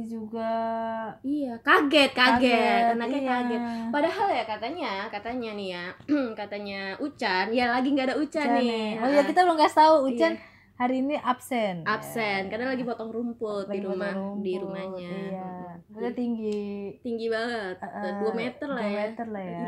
juga 0.05 0.53
Iya 1.21 1.53
kaget 1.59 2.11
kaget, 2.11 2.83
anaknya 2.91 3.19
iya. 3.19 3.31
kaget. 3.31 3.61
Padahal 3.89 4.27
ya 4.29 4.43
katanya 4.45 4.91
katanya 5.07 5.49
nih 5.53 5.67
ya 5.69 5.85
katanya 6.39 6.79
Ucan 6.97 7.45
ya 7.49 7.65
lagi 7.69 7.87
nggak 7.89 8.07
ada 8.09 8.17
Ucan, 8.17 8.43
Ucan 8.43 8.57
nih. 8.57 8.67
nih. 8.67 8.89
oh 8.99 9.09
iya 9.09 9.21
kita 9.23 9.39
belum 9.41 9.57
kasih 9.57 9.77
tahu 9.77 9.95
Ucan 10.09 10.33
Iya. 10.33 10.53
Hari 10.75 10.99
ini 10.99 11.15
absen. 11.15 11.83
Absen 11.83 12.41
Ya. 12.41 12.49
karena 12.49 12.69
lagi 12.69 12.83
potong 12.83 13.09
rumput 13.09 13.67
di 13.67 13.79
Lagi 13.79 13.85
rumah 13.85 14.11
potong 14.11 14.39
di 14.39 14.53
rumput, 14.53 14.63
rumahnya. 14.67 15.11
iya. 15.31 15.51
Udah 15.89 16.11
tinggi. 16.11 16.63
Tinggi 16.99 17.27
banget. 17.27 17.75
Dua 18.19 18.31
meter 18.31 18.67
lah 18.67 18.81
dua 18.81 18.91
ya. 18.91 18.99
meter 19.01 19.27
lah 19.27 19.43
ya. 19.43 19.59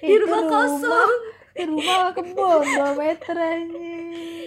Di 0.00 0.14
rumah 0.16 0.42
kosong. 0.46 1.12
Di 1.56 1.64
rumah 1.64 2.12
kebun 2.12 2.62
dua 2.62 2.92
meter 2.92 3.32
aja 3.32 3.88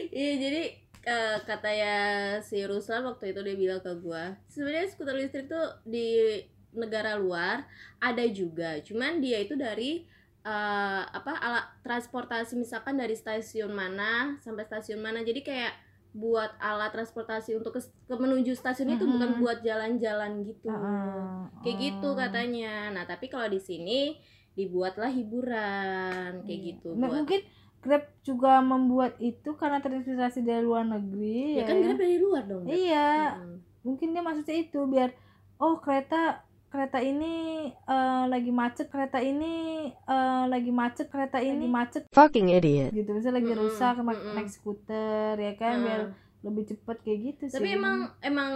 iya 0.10 0.31
jadi 0.38 0.63
eh, 1.03 1.38
kata 1.41 1.69
ya 1.69 1.98
si 2.39 2.62
Ruslan 2.62 3.01
waktu 3.03 3.34
itu 3.34 3.41
dia 3.41 3.55
bilang 3.55 3.81
ke 3.81 3.89
gua 3.98 4.38
sebenarnya 4.46 4.86
skuter 4.88 5.17
listrik 5.17 5.50
tuh 5.50 5.74
di 5.84 6.38
negara 6.69 7.17
luar 7.17 7.65
ada 7.98 8.22
juga 8.25 8.77
cuman 8.79 9.17
dia 9.17 9.41
itu 9.41 9.53
dari 9.53 10.05
eh, 10.41 11.03
apa 11.05 11.34
alat 11.36 11.65
transportasi 11.81 12.55
misalkan 12.55 12.96
dari 12.96 13.13
stasiun 13.13 13.69
mana 13.69 14.39
sampai 14.39 14.63
stasiun 14.63 14.98
mana 14.98 15.19
jadi 15.19 15.41
kayak 15.41 15.74
buat 16.10 16.58
alat 16.58 16.89
transportasi 16.89 17.53
untuk 17.53 17.69
ke, 17.72 17.81
ke 17.81 18.15
menuju 18.15 18.51
stasiun 18.51 18.89
itu 18.91 19.03
Mhm. 19.03 19.12
bukan 19.13 19.29
buat 19.38 19.58
jalan-jalan 19.62 20.41
gitu 20.41 20.65
Heeh. 20.65 21.38
kayak 21.62 21.77
gitu 21.77 22.08
Oh. 22.08 22.17
katanya 22.17 22.89
nah 22.89 23.03
tapi 23.03 23.27
kalau 23.27 23.46
di 23.46 23.60
sini 23.60 24.17
dibuatlah 24.51 25.08
hiburan 25.08 26.43
kayak 26.43 26.50
Iya. 26.58 26.67
gitu 26.72 26.89
Nah, 26.93 27.08
buat 27.08 27.17
mungkin 27.19 27.41
Grab 27.79 28.03
juga 28.22 28.60
membuat 28.60 29.15
itu 29.19 29.55
karena 29.55 29.79
terinspirasi 29.79 30.43
dari 30.43 30.60
luar 30.62 30.84
negeri 30.84 31.55
ya 31.55 31.63
kan 31.63 31.79
Grab 31.79 31.96
dari 31.98 32.17
luar 32.17 32.43
dong 32.43 32.63
iya 32.65 33.36
Mm-mm. 33.36 33.55
mungkin 33.84 34.12
dia 34.12 34.19
maksudnya 34.19 34.58
itu 34.58 34.79
biar 34.86 35.10
oh 35.58 35.77
kereta 35.77 36.43
kereta 36.73 36.99
ini 37.01 37.33
eh, 37.73 38.23
lagi 38.33 38.51
macet 38.53 38.88
kereta 38.93 39.19
ini 39.21 39.53
eh, 39.91 40.43
lagi 40.53 40.71
macet 40.71 41.07
kereta 41.13 41.39
ini 41.41 41.65
macet 41.67 42.03
Fucking 42.13 42.47
idiot. 42.57 42.93
gitu 42.93 43.09
misalnya 43.13 43.38
lagi 43.41 43.51
Mm-mm, 43.51 43.61
rusak 43.61 43.95
naik, 43.97 44.19
mm-mm. 44.19 44.33
naik 44.35 44.49
skuter 44.49 45.35
ya 45.38 45.53
kan 45.61 45.75
Nah, 45.75 45.85
biar 45.85 46.01
lebih 46.39 46.63
cepet 46.71 46.97
kayak 47.03 47.19
gitu 47.27 47.45
sih 47.51 47.57
tapi 47.57 47.67
emang 47.75 47.97
emang 48.23 48.53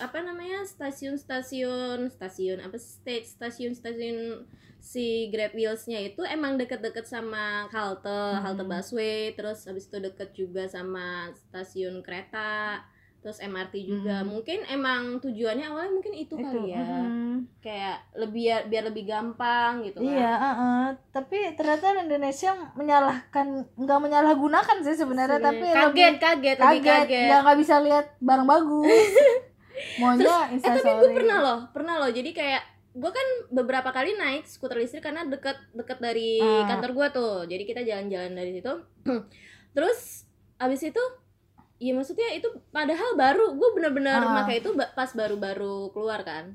apa 0.00 0.18
namanya 0.24 0.64
stasiun-stasiun 0.64 2.08
stasiun 2.08 2.58
apa 2.64 2.76
stage 2.80 3.28
stasiun-stasiun 3.36 4.48
si 4.82 5.28
Grab 5.30 5.52
Wheels-nya 5.54 6.00
itu 6.02 6.24
emang 6.26 6.58
deket-deket 6.58 7.06
sama 7.06 7.68
halte 7.70 8.08
Hmm. 8.08 8.42
halte 8.42 8.64
busway 8.64 9.30
terus 9.36 9.68
habis 9.68 9.86
itu 9.86 9.98
deket 10.00 10.30
juga 10.34 10.64
sama 10.66 11.30
stasiun 11.36 12.00
kereta 12.02 12.80
terus 13.22 13.38
MRT 13.38 13.74
juga. 13.86 14.20
Hmm. 14.20 14.34
mungkin 14.34 14.66
emang 14.66 15.22
tujuannya 15.22 15.62
awalnya 15.62 15.94
mungkin 15.94 16.10
itu, 16.12 16.34
itu 16.34 16.42
kali 16.42 16.74
ya. 16.74 16.82
mm-mm. 16.82 17.46
kayak 17.62 17.96
lebih 18.18 18.42
biar, 18.42 18.60
biar 18.66 18.84
lebih 18.90 19.04
gampang 19.06 19.86
gitu 19.86 20.02
kan. 20.02 20.10
Iya, 20.10 20.32
heeh. 20.34 20.82
tapi 21.14 21.38
ternyata 21.54 22.02
Indonesia 22.02 22.50
menyalahkan 22.74 23.46
nggak 23.78 24.00
menyalahgunakan 24.02 24.76
sih 24.82 24.98
sebenarnya 24.98 25.38
tapi 25.38 25.62
kaget 25.62 25.78
lebih 25.78 26.18
kaget 26.18 26.56
lebih 26.58 26.80
kaget. 26.82 26.98
kaget. 27.06 27.26
Nggak 27.30 27.40
nggak 27.40 27.58
bisa 27.62 27.74
lihat 27.78 28.06
barang 28.18 28.48
bagus. 28.50 29.12
Maunya 30.02 30.36
eh 30.52 30.60
tapi 30.60 30.84
gue 30.84 31.10
pernah 31.14 31.38
loh 31.38 31.58
pernah 31.70 31.94
loh. 31.96 32.10
Jadi 32.10 32.30
kayak 32.34 32.62
gue 32.92 33.08
kan 33.08 33.28
beberapa 33.48 33.88
kali 33.88 34.18
naik 34.18 34.44
skuter 34.44 34.76
listrik 34.76 35.00
karena 35.00 35.24
deket 35.24 35.56
deket 35.72 35.96
dari 35.96 36.42
Ah. 36.42 36.66
kantor 36.68 36.90
gue 36.92 37.06
tuh. 37.14 37.36
Jadi 37.46 37.62
kita 37.64 37.80
jalan-jalan 37.80 38.34
dari 38.34 38.50
situ. 38.52 38.72
Terus 39.74 40.28
abis 40.58 40.82
itu 40.84 41.02
Iya 41.82 41.92
maksudnya 41.92 42.28
itu 42.30 42.46
padahal 42.70 43.18
baru 43.18 43.58
gue 43.58 43.70
bener-bener 43.74 44.22
Ah. 44.22 44.46
pakai 44.46 44.62
itu 44.62 44.70
pas 44.78 45.10
baru-baru 45.10 45.90
keluar 45.90 46.22
kan. 46.22 46.54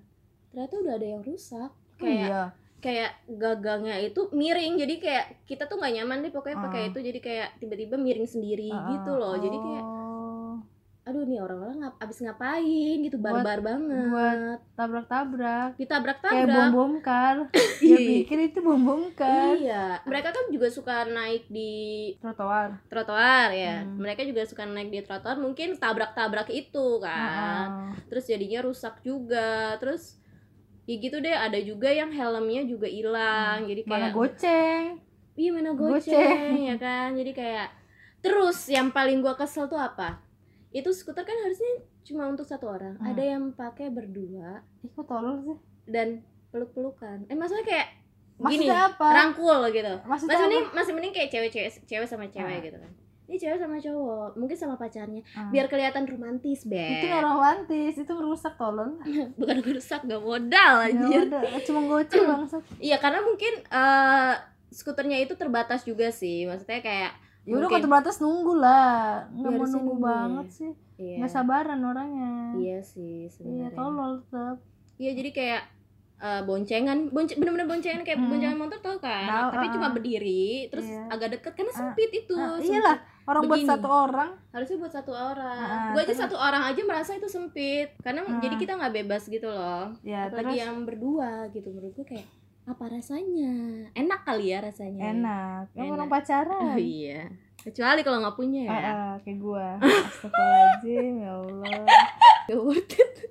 Ternyata 0.49 0.73
udah 0.79 0.93
ada 0.95 1.07
yang 1.07 1.21
rusak. 1.21 1.67
Oh, 1.67 1.99
kayak 1.99 2.29
iya. 2.31 2.43
kayak 2.79 3.11
gagangnya 3.27 3.99
itu 3.99 4.31
miring 4.31 4.77
jadi 4.77 4.95
kayak 5.01 5.25
kita 5.43 5.67
tuh 5.67 5.75
nggak 5.75 5.93
nyaman 5.99 6.23
deh 6.23 6.31
pokoknya 6.31 6.57
pakai 6.63 6.81
Ah. 6.81 6.87
itu. 6.89 6.99
Jadi 7.03 7.19
kayak 7.19 7.49
tiba-tiba 7.59 7.99
miring 7.99 8.23
sendiri 8.25 8.71
Ah, 8.71 8.87
gitu 8.95 9.11
loh. 9.13 9.35
Jadi 9.35 9.57
kayak 9.57 9.83
oh, 9.83 10.55
aduh 11.03 11.23
nih 11.23 11.39
orang-orang 11.39 11.76
ngap 11.87 11.95
abis 11.97 12.17
ngapain 12.19 12.97
gitu 12.99 13.15
barbar 13.15 13.63
banget 13.63 14.11
buat 14.11 14.59
tabrak-tabrak 14.75 15.69
kayak 15.73 15.79
ditabrak-tabrak 15.79 16.51
bom 16.51 16.67
bom 16.75 16.93
kar 16.99 17.47
dia 17.79 17.95
Ih. 18.03 18.27
pikir 18.27 18.51
itu 18.51 18.59
bom 18.59 18.75
bom 18.77 19.03
kar 19.15 19.55
Iya, 19.55 20.03
mereka 20.03 20.35
kan 20.35 20.51
juga 20.51 20.67
suka 20.67 21.07
naik 21.07 21.47
di 21.47 21.71
trotoar 22.19 22.83
trotoar 22.87 23.49
ya. 23.51 23.81
Hmm. 23.81 23.97
Mereka 23.97 24.27
juga 24.27 24.43
suka 24.43 24.67
naik 24.67 24.91
di 24.91 24.99
trotoar, 25.01 25.39
mungkin 25.39 25.79
tabrak-tabrak 25.79 26.51
itu 26.51 26.99
kan. 26.99 27.15
Heeh. 27.15 28.05
Terus 28.11 28.23
jadinya 28.27 28.59
rusak 28.61 28.99
juga. 29.01 29.79
Terus 29.79 30.19
ya 30.83 30.95
gitu 30.95 31.17
deh, 31.17 31.31
ada 31.31 31.57
juga 31.57 31.89
yang 31.89 32.11
helmnya 32.11 32.67
juga 32.67 32.85
hilang. 32.87 33.65
Jadi 33.65 33.81
mana 33.87 34.11
kayak 34.11 34.13
goceng 34.13 34.83
iya 35.37 35.49
mana 35.53 35.71
Goceng. 35.71 36.01
goceng 36.01 36.53
ya 36.65 36.75
kan. 36.77 37.09
Jadi 37.13 37.31
kayak 37.31 37.67
terus 38.19 38.57
yang 38.67 38.89
paling 38.89 39.21
gua 39.21 39.37
kesel 39.37 39.69
tuh 39.69 39.79
apa? 39.79 40.19
Itu 40.77 40.89
skuter 40.91 41.25
kan 41.25 41.37
harusnya 41.41 41.71
cuma 42.03 42.29
untuk 42.29 42.45
satu 42.45 42.69
orang. 42.69 42.95
Hmm. 42.95 43.09
Ada 43.09 43.23
yang 43.27 43.43
pakai 43.51 43.89
berdua 43.89 44.61
ih 44.79 44.89
kok 44.89 45.05
tolol 45.05 45.41
sih 45.41 45.57
dan 45.85 46.21
peluk-pelukan. 46.47 47.25
Eh 47.25 47.33
maksudnya 47.33 47.65
kayak 47.65 47.87
gini, 48.37 48.69
maksudnya 48.69 48.81
apa 48.87 49.07
rangkul 49.09 49.59
gitu. 49.71 49.93
maksudnya 50.05 50.29
masih 50.29 50.37
apa? 50.37 50.43
mending 50.45 50.65
masih 50.71 50.91
mending 50.93 51.09
kayak 51.11 51.29
cewek-cewek 51.29 51.71
cewek 51.83 52.05
sama 52.05 52.29
cewek 52.29 52.53
Ah. 52.53 52.61
gitu 52.61 52.77
kan 52.77 52.91
ini 53.27 53.35
cewek 53.35 53.57
sama 53.57 53.75
cowok 53.75 54.29
mungkin 54.37 54.53
sama 54.55 54.75
pacarnya 54.77 55.21
Ah. 55.33 55.49
biar 55.49 55.65
kelihatan 55.65 56.05
romantis 56.05 56.61
be 56.63 56.77
itu 56.77 57.09
nggak 57.09 57.25
romantis 57.25 57.97
itu 57.97 58.11
merusak 58.13 58.53
tolong 58.55 59.01
bukan 59.41 59.57
rusak 59.59 60.05
gak 60.05 60.21
modal 60.21 60.73
ya 60.85 61.17
udah 61.25 61.41
cuma 61.65 61.81
goceng 61.89 62.23
bangsat 62.29 62.61
iya 62.77 63.01
karena 63.01 63.25
mungkin 63.25 63.53
eh 63.65 64.33
skuternya 64.69 65.17
itu 65.17 65.33
terbatas 65.33 65.81
juga 65.81 66.13
sih 66.13 66.45
maksudnya 66.45 66.79
kayak 66.79 67.17
ya 67.47 67.53
udah 67.55 67.69
kalau 67.69 67.79
terbatas 67.81 68.15
nunggu 68.17 68.53
lah 68.55 69.23
nggak 69.31 69.51
mau 69.53 69.65
nunggu 69.65 69.93
ya. 69.93 70.03
banget 70.03 70.47
sih 70.51 70.71
iya 70.97 71.15
nggak 71.17 71.31
sabaran 71.31 71.79
orangnya 71.81 72.33
iya 72.57 72.79
sih 72.81 73.23
iya 73.23 73.31
sebenarnya 73.31 73.69
tolol 73.71 74.13
tetap 74.21 74.57
iya 74.97 75.11
jadi 75.13 75.29
kayak 75.31 75.61
eh, 76.17 76.41
boncengan 76.43 76.97
bonce- 77.07 77.37
bener-bener 77.37 77.63
boncengan 77.65 78.01
kayak 78.01 78.17
Hmm. 78.17 78.27
boncengan 78.27 78.57
motor 78.57 78.79
tau 78.79 78.97
kan 78.97 79.23
Tahu, 79.23 79.47
tapi 79.53 79.65
ah. 79.65 79.71
cuma 79.71 79.87
berdiri 79.91 80.45
terus 80.67 80.85
Iya. 80.85 81.05
agak 81.07 81.29
deket 81.31 81.53
karena 81.53 81.69
Ah. 81.69 81.77
sempit 81.79 82.09
itu 82.11 82.33
Ah, 82.33 82.57
sempit. 82.57 82.67
iyalah 82.67 82.97
orang 83.23 83.43
buat 83.43 83.53
Begini. 83.55 83.69
satu 83.69 83.87
orang 83.87 84.29
harusnya 84.49 84.77
buat 84.77 84.93
satu 84.93 85.11
orang 85.13 85.59
Ah, 85.61 85.91
gue 85.93 85.99
aja 85.99 86.07
terus- 86.07 86.19
satu 86.19 86.35
orang 86.35 86.63
aja 86.65 86.81
merasa 86.83 87.11
itu 87.13 87.27
sempit 87.27 87.93
karena 87.99 88.21
Ah. 88.23 88.39
jadi 88.39 88.55
kita 88.55 88.71
nggak 88.73 88.93
bebas 88.97 89.23
gitu 89.25 89.47
loh 89.47 89.93
ya 90.01 90.25
apalagi 90.25 90.51
terus 90.51 90.59
yang 90.59 90.75
berdua 90.81 91.29
gitu 91.49 91.67
menurut 91.69 91.93
gue 91.93 92.07
kayak 92.07 92.27
apa 92.65 92.83
rasanya 92.89 93.53
enak 93.93 94.16
kali 94.37 94.53
ya 94.53 94.59
rasanya. 94.61 95.01
Enak. 95.17 95.65
Enak. 95.73 95.93
orang 95.97 96.09
pacaran? 96.13 96.61
Oh 96.61 96.77
iya. 97.01 97.25
Kecuali 97.57 98.05
kalau 98.05 98.21
nggak 98.21 98.37
punya 98.37 98.69
ya. 98.69 98.71
Ah, 98.71 98.85
ah, 98.85 99.13
kayak 99.25 99.41
gua. 99.41 99.81
Astagfirullahaladzim 100.13 101.25
ya 101.25 101.31
Allah. 101.41 101.85
Gak 102.47 102.63
worth 102.63 102.95
it. 102.95 103.27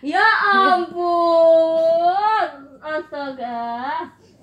Ya 0.00 0.24
ampun. 0.48 2.48
Astaga 2.80 3.68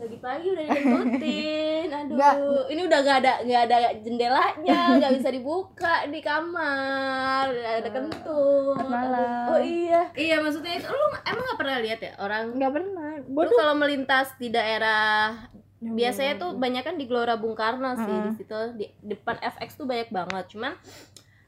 pagi-pagi 0.06 0.48
udah 0.54 0.64
dibentutin 0.70 1.88
aduh 2.00 2.16
Nggak. 2.16 2.34
ini 2.70 2.82
udah 2.86 3.00
gak 3.02 3.18
ada 3.26 3.34
nggak 3.42 3.62
ada 3.66 3.78
jendelanya 4.00 4.80
nggak 5.02 5.14
bisa 5.18 5.30
dibuka 5.30 5.96
di 6.06 6.22
kamar. 6.22 7.50
Ada 7.50 7.90
kentut. 7.90 8.78
Malam. 8.78 9.50
oh 9.50 9.60
iya. 9.60 10.08
Iya 10.14 10.40
maksudnya 10.40 10.78
itu 10.78 10.88
lu 10.88 11.08
emang 11.26 11.44
nggak 11.44 11.60
pernah 11.60 11.78
lihat 11.82 12.00
ya 12.00 12.12
orang? 12.18 12.44
Nggak 12.54 12.72
pernah. 12.72 13.12
Lu 13.26 13.34
bodoh. 13.34 13.58
kalau 13.58 13.76
melintas 13.76 14.32
di 14.38 14.54
daerah 14.54 15.34
biasanya 15.82 16.42
tuh 16.42 16.58
banyak 16.58 16.82
kan 16.82 16.96
di 16.96 17.06
Gelora 17.06 17.38
Bung 17.38 17.54
Karno 17.54 17.94
sih 17.94 18.10
Mm-mm. 18.10 18.26
di 18.26 18.32
situ 18.42 18.58
di 18.74 18.86
depan 19.06 19.38
FX 19.38 19.78
tuh 19.78 19.86
banyak 19.86 20.10
banget. 20.10 20.46
Cuman 20.54 20.74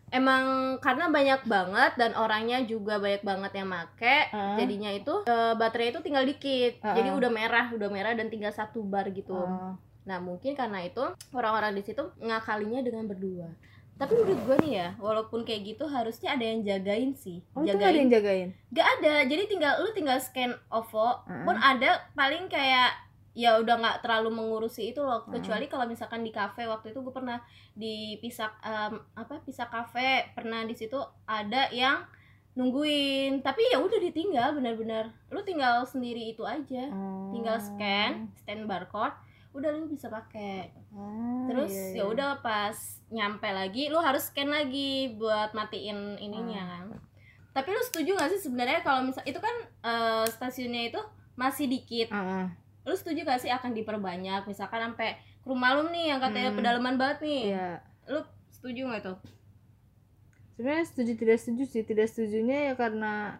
emang 0.09 0.43
karena 0.77 1.07
banyak 1.07 1.41
banget 1.45 1.91
dan 1.95 2.11
orangnya 2.13 2.63
juga 2.63 2.95
banyak 2.95 3.21
banget 3.21 3.51
yang 3.53 3.67
make 3.67 4.17
Ah. 4.29 4.55
jadinya 4.55 4.89
itu 4.89 5.13
eh, 5.23 5.53
baterai 5.53 5.91
itu 5.91 5.99
tinggal 5.99 6.23
dikit 6.23 6.79
Ah. 6.79 6.93
jadi 6.93 7.11
udah 7.11 7.27
merah 7.29 7.67
udah 7.69 7.87
merah 7.87 8.13
dan 8.13 8.27
tinggal 8.27 8.49
satu 8.49 8.81
bar 8.81 9.07
gitu 9.09 9.33
Oh. 9.33 9.75
nah 10.03 10.17
mungkin 10.17 10.53
karena 10.53 10.81
itu 10.81 11.03
orang-orang 11.31 11.73
di 11.73 11.83
situ 11.83 11.99
ngakalinya 12.17 12.79
dengan 12.79 13.03
berdua 13.05 13.51
tapi 13.97 14.13
menurut 14.13 14.39
gue 14.39 14.55
nih 14.61 14.73
ya 14.77 14.87
walaupun 14.95 15.41
kayak 15.41 15.73
gitu 15.73 15.83
harusnya 15.85 16.31
ada 16.31 16.45
yang 16.45 16.61
jagain 16.61 17.11
sih 17.11 17.41
Oh, 17.51 17.65
itu 17.65 17.73
nggak 17.73 17.89
ada 17.89 17.99
yang 17.99 18.11
jagain 18.11 18.49
Gak 18.69 18.87
ada, 18.95 19.25
jadi 19.25 19.43
tinggal 19.45 19.81
lu 19.81 19.89
tinggal 19.89 20.15
scan 20.17 20.53
OVO 20.69 21.25
Heeh. 21.25 21.43
pun 21.43 21.57
ada 21.57 21.89
paling 22.13 22.45
kayak 22.45 22.93
ya 23.37 23.61
udah 23.61 23.77
nggak 23.77 23.97
terlalu 24.01 24.33
mengurusi 24.33 24.89
itu 24.89 24.99
loh 24.99 25.21
Heeh. 25.21 25.37
kecuali 25.37 25.65
kalau 25.65 25.85
misalkan 25.85 26.25
di 26.25 26.33
kafe 26.33 26.65
waktu 26.65 26.89
itu 26.89 26.99
gue 26.99 27.13
pernah 27.13 27.37
di 27.71 28.17
pisah 28.17 28.49
em, 28.59 28.97
apa 29.13 29.37
pisah 29.39 29.69
kafe 29.69 30.33
pernah 30.33 30.65
di 30.65 30.73
situ 30.73 30.97
ada 31.23 31.69
yang 31.69 32.01
nungguin 32.57 33.39
tapi 33.39 33.61
ya 33.69 33.77
udah 33.77 34.01
ditinggal 34.01 34.57
benar-benar 34.57 35.13
lu 35.29 35.39
tinggal 35.41 35.85
sendiri 35.85 36.33
itu 36.33 36.41
aja 36.41 36.89
Oh. 36.89 37.29
tinggal 37.29 37.55
scan 37.55 38.25
scan 38.35 38.65
barcode 38.65 39.13
udah 39.53 39.69
lu 39.71 39.85
bisa 39.85 40.09
pakai 40.09 40.73
Ah, 40.89 41.45
terus 41.45 41.69
iya, 41.69 41.93
ya 41.93 41.93
iya. 42.01 42.03
udah 42.07 42.29
pas 42.41 42.73
nyampe 43.07 43.45
lagi 43.45 43.85
lu 43.87 43.99
harus 43.99 44.25
scan 44.25 44.49
lagi 44.49 45.13
buat 45.13 45.53
matiin 45.53 46.17
ininya 46.17 46.57
Ah. 46.57 46.69
kan 46.73 46.85
tapi 47.53 47.69
lu 47.69 47.81
setuju 47.83 48.13
gak 48.15 48.29
sih 48.31 48.41
sebenarnya 48.41 48.81
kalau 48.81 49.01
misal 49.03 49.21
itu 49.21 49.37
kan 49.37 49.53
eh, 49.83 50.25
stasiunnya 50.27 50.89
itu 50.89 51.01
masih 51.35 51.69
dikit 51.69 52.09
ah. 52.09 52.49
Lu 52.87 52.95
setuju 52.95 53.21
gak 53.21 53.37
sih 53.37 53.51
akan 53.51 53.75
diperbanyak? 53.75 54.47
Misalkan 54.47 54.79
sampai 54.81 55.13
rumah 55.43 55.75
lu 55.75 55.91
nih 55.91 56.15
yang 56.15 56.19
katanya 56.19 56.49
Hmm. 56.49 56.57
pedalaman 56.57 56.95
banget 56.95 57.17
nih. 57.21 57.41
Iya. 57.51 57.69
lu 58.07 58.23
setuju 58.47 58.87
nggak 58.87 59.03
tuh 59.03 59.17
sebenarnya 60.55 60.85
setuju 60.87 61.11
tidak 61.13 61.37
setuju 61.37 61.63
sih. 61.67 61.83
Tidak 61.83 62.07
setujunya 62.07 62.71
ya 62.71 62.73
karena 62.73 63.37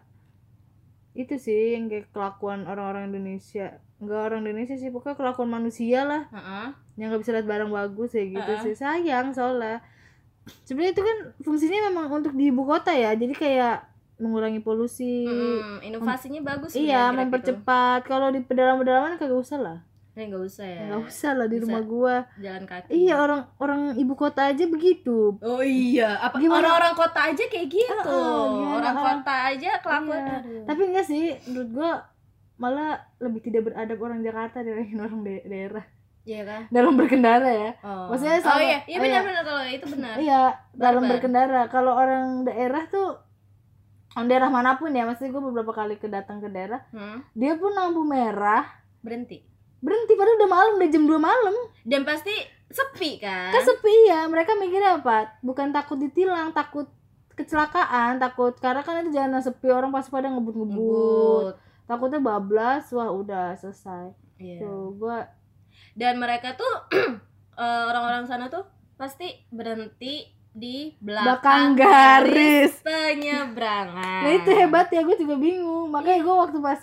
itu 1.12 1.34
sih 1.34 1.74
yang 1.74 1.88
kayak 1.88 2.12
kelakuan 2.12 2.62
orang-orang 2.62 3.10
Indonesia. 3.10 3.80
Nggak 3.98 4.20
orang 4.22 4.40
Indonesia 4.44 4.76
sih 4.76 4.92
pokoknya 4.92 5.16
kelakuan 5.16 5.50
manusia 5.50 6.04
lah. 6.04 6.22
Heeh. 6.30 6.68
yang 6.94 7.08
nggak 7.08 7.22
bisa 7.22 7.30
lihat 7.32 7.46
barang 7.46 7.70
bagus 7.70 8.10
ya 8.12 8.24
gitu 8.26 8.42
Heeh. 8.44 8.62
sih. 8.62 8.74
Sayang 8.74 9.30
soalnya. 9.32 9.78
Sebenarnya 10.62 10.92
itu 10.92 11.02
kan 11.02 11.16
fungsinya 11.40 11.80
memang 11.88 12.06
untuk 12.12 12.34
di 12.34 12.48
ibu 12.48 12.62
kota 12.62 12.90
ya. 12.90 13.14
Jadi 13.14 13.32
kayak 13.32 13.86
mengurangi 14.18 14.58
polusi 14.58 15.22
Mm-mm, 15.22 15.78
inovasinya 15.80 16.42
bagus 16.44 16.72
sih 16.72 16.84
iya 16.84 17.06
ya, 17.06 17.14
mempercepat 17.14 18.02
kalau 18.02 18.28
di 18.28 18.40
pedalaman-pedalaman 18.40 19.14
kagak 19.14 19.34
usah 19.36 19.56
lah 19.56 19.78
Eh, 20.12 20.26
nggak 20.26 20.44
usah 20.44 20.66
ya 20.66 20.82
nggak 20.84 21.02
usah 21.04 21.30
lah 21.32 21.46
di 21.46 21.56
Bisa. 21.56 21.64
rumah 21.64 21.82
gua 21.84 22.14
jalan 22.36 22.64
kaki 22.64 22.90
iya 22.90 23.14
orang 23.16 23.46
orang 23.56 23.80
ibu 23.94 24.14
kota 24.14 24.50
aja 24.50 24.66
begitu 24.66 25.38
oh 25.38 25.62
iya 25.62 26.18
apa 26.18 26.36
Gimana? 26.36 26.58
orang-orang 26.58 26.94
kota 26.96 27.20
aja 27.24 27.44
kayak 27.44 27.68
gitu 27.68 27.86
Heeh, 27.86 28.42
gimana? 28.50 28.74
orang 28.74 28.96
kota 28.98 29.34
aja 29.46 29.70
kelakuan 29.78 30.18
Iya. 30.20 30.34
aduh. 30.36 30.62
tapi 30.66 30.80
enggak 30.84 31.06
sih 31.06 31.22
menurut 31.44 31.70
gua 31.70 31.90
malah 32.56 32.90
lebih 33.16 33.40
tidak 33.40 33.62
beradab 33.64 33.98
orang 34.00 34.18
Jakarta 34.20 34.58
dibandingin 34.58 34.98
orang 34.98 35.18
da- 35.22 35.46
daerah 35.46 35.84
iya 36.24 36.40
kan 36.42 36.62
dalam 36.68 36.92
berkendara 36.92 37.48
ya 37.48 37.70
oh. 37.78 38.10
Maksudnya 38.10 38.34
oh 38.34 38.42
sama- 38.42 38.58
iya 38.60 38.78
iya 38.82 38.98
oh, 38.98 38.98
iya. 38.98 38.98
benar-benar 38.98 39.44
kalau 39.46 39.62
itu 39.70 39.86
benar 39.88 40.14
iya 40.18 40.40
dalam 40.74 41.00
Barbar. 41.00 41.10
berkendara 41.14 41.60
kalau 41.68 41.92
orang 41.94 42.26
daerah 42.42 42.82
tuh 42.90 43.22
daerah 44.16 44.48
mana 44.48 44.80
pun 44.80 44.88
ya 44.90 45.04
maksudnya 45.04 45.30
gue 45.36 45.42
beberapa 45.52 45.72
kali 45.74 46.00
kedatang 46.00 46.40
ke 46.40 46.48
daerah 46.48 46.80
Hmm, 46.90 47.22
dia 47.36 47.54
pun 47.58 47.70
lampu 47.74 48.02
merah. 48.02 48.64
Berhenti. 49.04 49.44
Berhenti 49.78 50.12
padahal 50.18 50.36
udah 50.42 50.50
malam 50.50 50.72
udah 50.80 50.88
jam 50.90 51.04
2 51.06 51.18
malam. 51.20 51.54
Dan 51.84 52.02
pasti 52.02 52.32
sepi 52.68 53.20
kan? 53.22 53.52
Kan 53.54 53.62
sepi 53.62 54.10
ya 54.10 54.26
mereka 54.26 54.56
mikirnya 54.58 54.98
apa? 54.98 55.38
Bukan 55.44 55.70
takut 55.70 56.00
ditilang 56.00 56.50
takut 56.50 56.88
kecelakaan 57.38 58.18
takut 58.18 58.58
karena 58.58 58.82
kan 58.82 59.06
itu 59.06 59.14
jalan 59.14 59.38
sepi 59.38 59.70
orang 59.70 59.94
pasti 59.94 60.10
pada 60.10 60.26
ngebut-ngebut. 60.26 60.74
Ngebut. 60.74 61.54
takutnya 61.88 62.20
bablas 62.20 62.90
wah 62.92 63.08
udah 63.08 63.54
selesai. 63.56 64.12
Iya. 64.38 64.62
tuh 64.62 64.94
gua 64.98 65.26
dan 65.98 66.18
mereka 66.22 66.54
tuh 66.54 66.74
eh, 67.62 67.82
orang-orang 67.90 68.26
sana 68.26 68.46
tuh 68.46 68.66
pasti 68.94 69.46
berhenti 69.50 70.26
di 70.54 70.96
belakang 70.98 71.76
belakang 71.76 72.24
garis. 72.24 72.72
penyeberangan. 72.82 74.20
Nah 74.24 74.32
itu 74.32 74.50
hebat 74.52 74.88
ya 74.90 75.00
gue 75.04 75.16
juga 75.16 75.36
bingung. 75.38 75.88
Makanya 75.92 76.20
gue 76.24 76.34
waktu 76.34 76.58
pas 76.58 76.80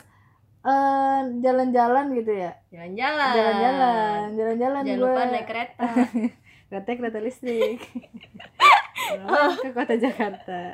eh, 0.66 1.20
jalan-jalan 1.42 2.06
gitu 2.16 2.32
ya. 2.32 2.52
Jalan-jalan. 2.72 3.34
Jalan-jalan 3.34 4.26
jalan-jalan 4.38 4.82
jangan 4.86 5.00
gue 5.00 5.10
lupa 5.10 5.24
naik 5.30 5.48
kereta. 5.48 5.88
Kereta 6.66 6.98
kereta 6.98 7.20
listrik. 7.22 7.78
Ke 9.62 9.70
kota 9.70 9.96
Jakarta. 10.02 10.74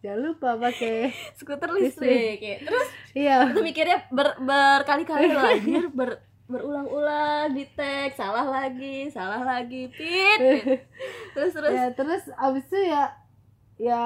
Jangan 0.00 0.20
lupa 0.32 0.56
pakai 0.58 1.12
skuter 1.38 1.70
listrik. 1.76 2.40
ya. 2.40 2.56
terus 2.64 2.88
iya. 3.14 3.36
itu 3.52 3.60
mikirnya 3.60 4.08
ber, 4.10 4.34
berkali-kali 4.40 5.30
anjir 5.30 5.86
ber, 5.92 6.24
berulang-ulang 6.46 7.50
di 7.50 7.64
tag 7.68 8.12
salah 8.12 8.44
lagi 8.44 9.08
salah 9.08 9.40
lagi 9.40 9.88
pit, 9.88 10.38
pit. 10.38 10.80
terus 11.34 11.52
terus 11.52 11.72
ya 11.72 11.86
terus 11.90 12.22
abis 12.30 12.64
itu 12.66 12.78
ya 12.84 13.02
ya 13.76 14.00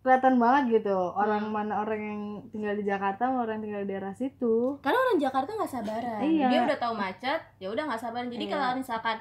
kelihatan 0.00 0.36
banget 0.36 0.80
gitu 0.80 0.96
orang 1.12 1.44
Hmm. 1.44 1.52
mana 1.52 1.74
orang 1.78 2.00
yang 2.00 2.20
tinggal 2.48 2.72
di 2.72 2.82
Jakarta 2.82 3.26
sama 3.26 3.44
orang 3.44 3.60
yang 3.60 3.64
tinggal 3.66 3.82
di 3.84 3.90
daerah 3.90 4.12
situ 4.12 4.80
karena 4.80 4.96
orang 4.98 5.18
Jakarta 5.18 5.50
nggak 5.52 5.70
sabaran 5.70 6.20
Iya. 6.20 6.46
dia 6.48 6.60
udah 6.64 6.78
tahu 6.78 6.94
macet 6.94 7.40
ya 7.58 7.68
udah 7.68 7.84
nggak 7.84 8.00
sabaran 8.00 8.28
jadi 8.28 8.44
Iya. 8.44 8.52
kalau 8.54 8.68
misalkan 8.74 9.16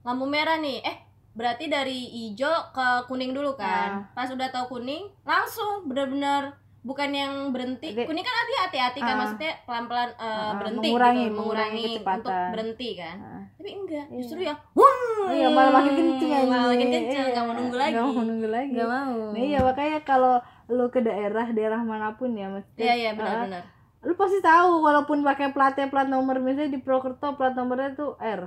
lampu 0.00 0.24
merah 0.24 0.58
nih 0.58 0.78
eh 0.80 0.96
berarti 1.32 1.64
dari 1.66 1.98
hijau 2.04 2.50
ke 2.70 2.86
kuning 3.06 3.32
dulu 3.32 3.54
kan 3.54 4.04
pas 4.12 4.28
udah 4.28 4.48
tahu 4.48 4.76
kuning 4.76 5.08
langsung 5.22 5.86
bener-bener 5.86 6.50
bukan 6.88 7.10
yang 7.12 7.32
berhenti. 7.52 7.92
Jadi- 7.92 8.08
kuning 8.08 8.24
kan 8.24 8.34
artinya 8.34 8.60
hati-hati 8.64 8.98
kan 8.98 9.12
Ah. 9.12 9.18
maksudnya 9.20 9.52
pelan-pelan 9.62 10.08
eh, 10.10 10.24
Ah, 10.24 10.52
berhenti 10.56 10.88
mengurangi, 10.88 11.20
gitu 11.20 11.36
mengurangi 11.36 11.82
kecepatan. 11.84 12.16
untuk 12.18 12.32
berhenti 12.48 12.88
kan. 12.96 13.16
Nah, 13.20 13.42
tapi 13.52 13.70
enggak 13.70 14.04
Iya. 14.08 14.16
justru 14.18 14.38
yang 14.40 14.58
oh 14.72 14.96
iya 15.28 15.48
malah 15.48 15.72
makin 15.74 15.92
kenceng 15.94 16.30
aja 16.32 16.46
malah 16.48 16.66
makin 16.72 16.88
kenceng 16.88 17.24
nggak 17.28 17.44
mau 17.44 17.54
nunggu 17.54 17.76
lagi 17.76 17.92
nggak 17.92 18.06
mau 18.08 18.22
nunggu 18.24 18.48
lagi. 18.48 18.70
Nggak 18.72 18.88
mau. 18.88 19.16
Nah 19.28 19.42
iya 19.42 19.58
makanya 19.60 19.98
kalau 20.02 20.34
lu 20.66 20.84
ke 20.88 21.00
daerah 21.00 21.46
daerah 21.48 21.80
mana 21.80 22.12
pun 22.14 22.32
ya 22.32 22.48
mesti 22.48 22.76
iya 22.78 22.94
iya 22.94 23.10
benar-benar 23.12 23.64
lu 23.98 24.14
pasti 24.14 24.38
tahu 24.38 24.78
walaupun 24.80 25.20
pakai 25.22 25.50
platnya 25.50 25.86
plat 25.86 26.06
nomor 26.06 26.38
misalnya 26.38 26.70
di 26.70 26.78
Prokerto 26.78 27.34
plat 27.34 27.50
nomornya 27.52 27.92
tuh 27.92 28.14
R 28.16 28.46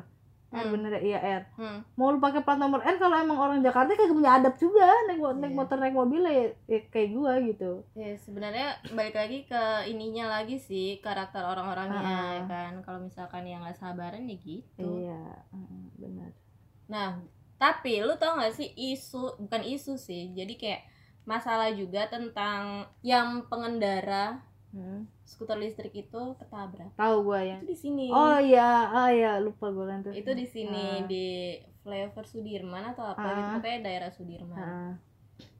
R 0.51 0.61
Hmm. 0.61 0.73
bener 0.73 0.91
ya 0.93 1.01
iya 1.01 1.19
R 1.39 1.43
hmm. 1.55 1.95
mau 1.95 2.09
lu 2.09 2.19
pakai 2.19 2.39
plat 2.39 2.55
nomor 2.55 2.79
R 2.79 2.95
kalau 2.95 3.15
emang 3.15 3.35
orang 3.35 3.59
Jakarta 3.59 3.91
kagak 3.91 4.11
punya 4.11 4.31
adab 4.33 4.55
juga 4.55 4.83
naik 5.05 5.17
mo- 5.17 5.31
naik 5.33 5.49
Iya. 5.49 5.57
motor 5.57 5.77
naik 5.77 5.95
mobil 5.95 6.21
ya, 6.21 6.43
ya 6.67 6.79
kayak 6.85 7.09
gua 7.11 7.39
gitu 7.39 7.71
Ya 7.93 8.11
sebenarnya 8.15 8.67
balik 8.91 9.15
lagi 9.15 9.43
ke 9.43 9.61
ininya 9.85 10.27
lagi 10.29 10.55
sih 10.57 10.99
karakter 10.99 11.39
orang-orangnya 11.41 11.99
Ah. 12.01 12.27
ya 12.33 12.41
kan 12.45 12.73
kalau 12.81 12.99
misalkan 13.01 13.43
yang 13.43 13.61
nggak 13.61 13.75
sabaran 13.75 14.23
ya 14.23 14.37
gitu. 14.37 14.83
iya 14.99 15.23
heeh, 15.47 15.83
benar 15.97 16.31
Nah 16.85 17.09
tapi 17.55 17.99
lu 17.99 18.17
tau 18.17 18.35
gak 18.35 18.51
sih 18.51 18.67
isu 18.67 19.37
bukan 19.39 19.63
isu 19.63 19.95
sih 19.95 20.33
jadi 20.33 20.53
kayak 20.53 20.81
masalah 21.23 21.69
juga 21.69 22.09
tentang 22.09 22.83
yang 23.01 23.45
pengendara 23.45 24.41
Hmm. 24.71 25.03
skuter 25.21 25.57
listrik 25.57 25.91
itu 25.93 26.21
ketabrak. 26.33 26.91
Tahu 26.93 27.15
gua 27.23 27.39
ya? 27.39 27.57
Itu 27.57 27.67
di 27.67 27.77
sini. 27.77 28.05
Oh 28.07 28.35
iya. 28.37 28.87
Ah 28.87 29.09
iya. 29.09 29.35
Lupa 29.37 29.67
gua 29.67 29.85
kan 29.85 29.99
tuh. 30.01 30.11
Itu 30.11 30.31
di 30.31 30.43
sini 30.43 30.85
Ah. 30.97 31.05
di 31.05 31.25
Flavor 31.79 32.23
Sudirman 32.23 32.83
atau 32.87 33.03
apa 33.05 33.19
Ah. 33.19 33.31
gitu 33.33 33.49
pokoknya 33.59 33.79
daerah 33.81 34.09
Sudirman. 34.09 34.57
Heeh. 34.57 34.91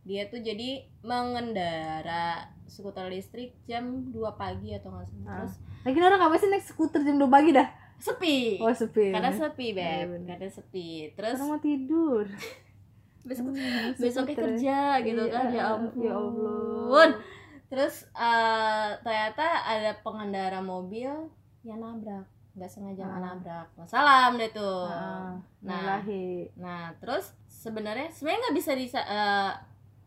dia 0.02 0.26
tuh 0.26 0.38
jadi 0.38 0.82
mengendara 1.02 2.34
skuter 2.66 3.06
listrik 3.08 3.54
jam 3.64 3.84
2 4.08 4.18
pagi 4.34 4.72
atau 4.72 4.90
nggak 4.90 5.06
Ah. 5.22 5.44
terus 5.44 5.54
lagi 5.84 6.00
orang 6.00 6.22
apa 6.22 6.36
sih 6.36 6.48
naik 6.48 6.64
skuter 6.64 7.02
jam 7.02 7.18
2 7.18 7.28
pagi 7.28 7.52
dah? 7.52 7.70
Sepi. 7.98 8.58
Oh 8.58 8.70
sepi. 8.72 9.10
Karena 9.10 9.30
sepi 9.30 9.68
Iya, 9.68 9.78
beb 9.78 10.08
bener. 10.16 10.28
karena 10.32 10.50
sepi. 10.50 10.90
Terus 11.12 11.38
orang 11.38 11.50
mau 11.50 11.60
tidur. 11.60 12.26
Besok 13.22 13.46
Hmm, 13.48 13.94
besoknya 13.94 14.10
skuter. 14.26 14.42
kerja 14.50 14.78
gitu 15.00 15.22
Iya, 15.22 15.30
kan. 15.32 15.46
Ya 15.52 15.64
ampun 15.72 16.02
ya 16.02 16.14
Allah 16.16 17.06
terus 17.72 18.04
eh, 18.12 18.90
ternyata 19.00 19.46
ada 19.64 19.96
pengendara 19.98 20.60
mobil 20.60 21.08
yang 21.64 21.80
nabrak 21.80 22.28
nggak 22.52 22.68
sengaja 22.68 23.08
Ah. 23.08 23.32
nabrak 23.32 23.68
salam 23.86 24.36
deh 24.36 24.52
tuh 24.52 24.86
Heeh, 24.86 25.32
Nah. 25.62 25.80
Melahi. 26.04 26.52
nah 26.54 26.92
terus 26.98 27.32
sebenarnya 27.48 28.12
sebenarnya 28.12 28.40
nggak 28.44 28.58
bisa 28.58 28.72
disa 28.76 29.00
eh, 29.00 29.52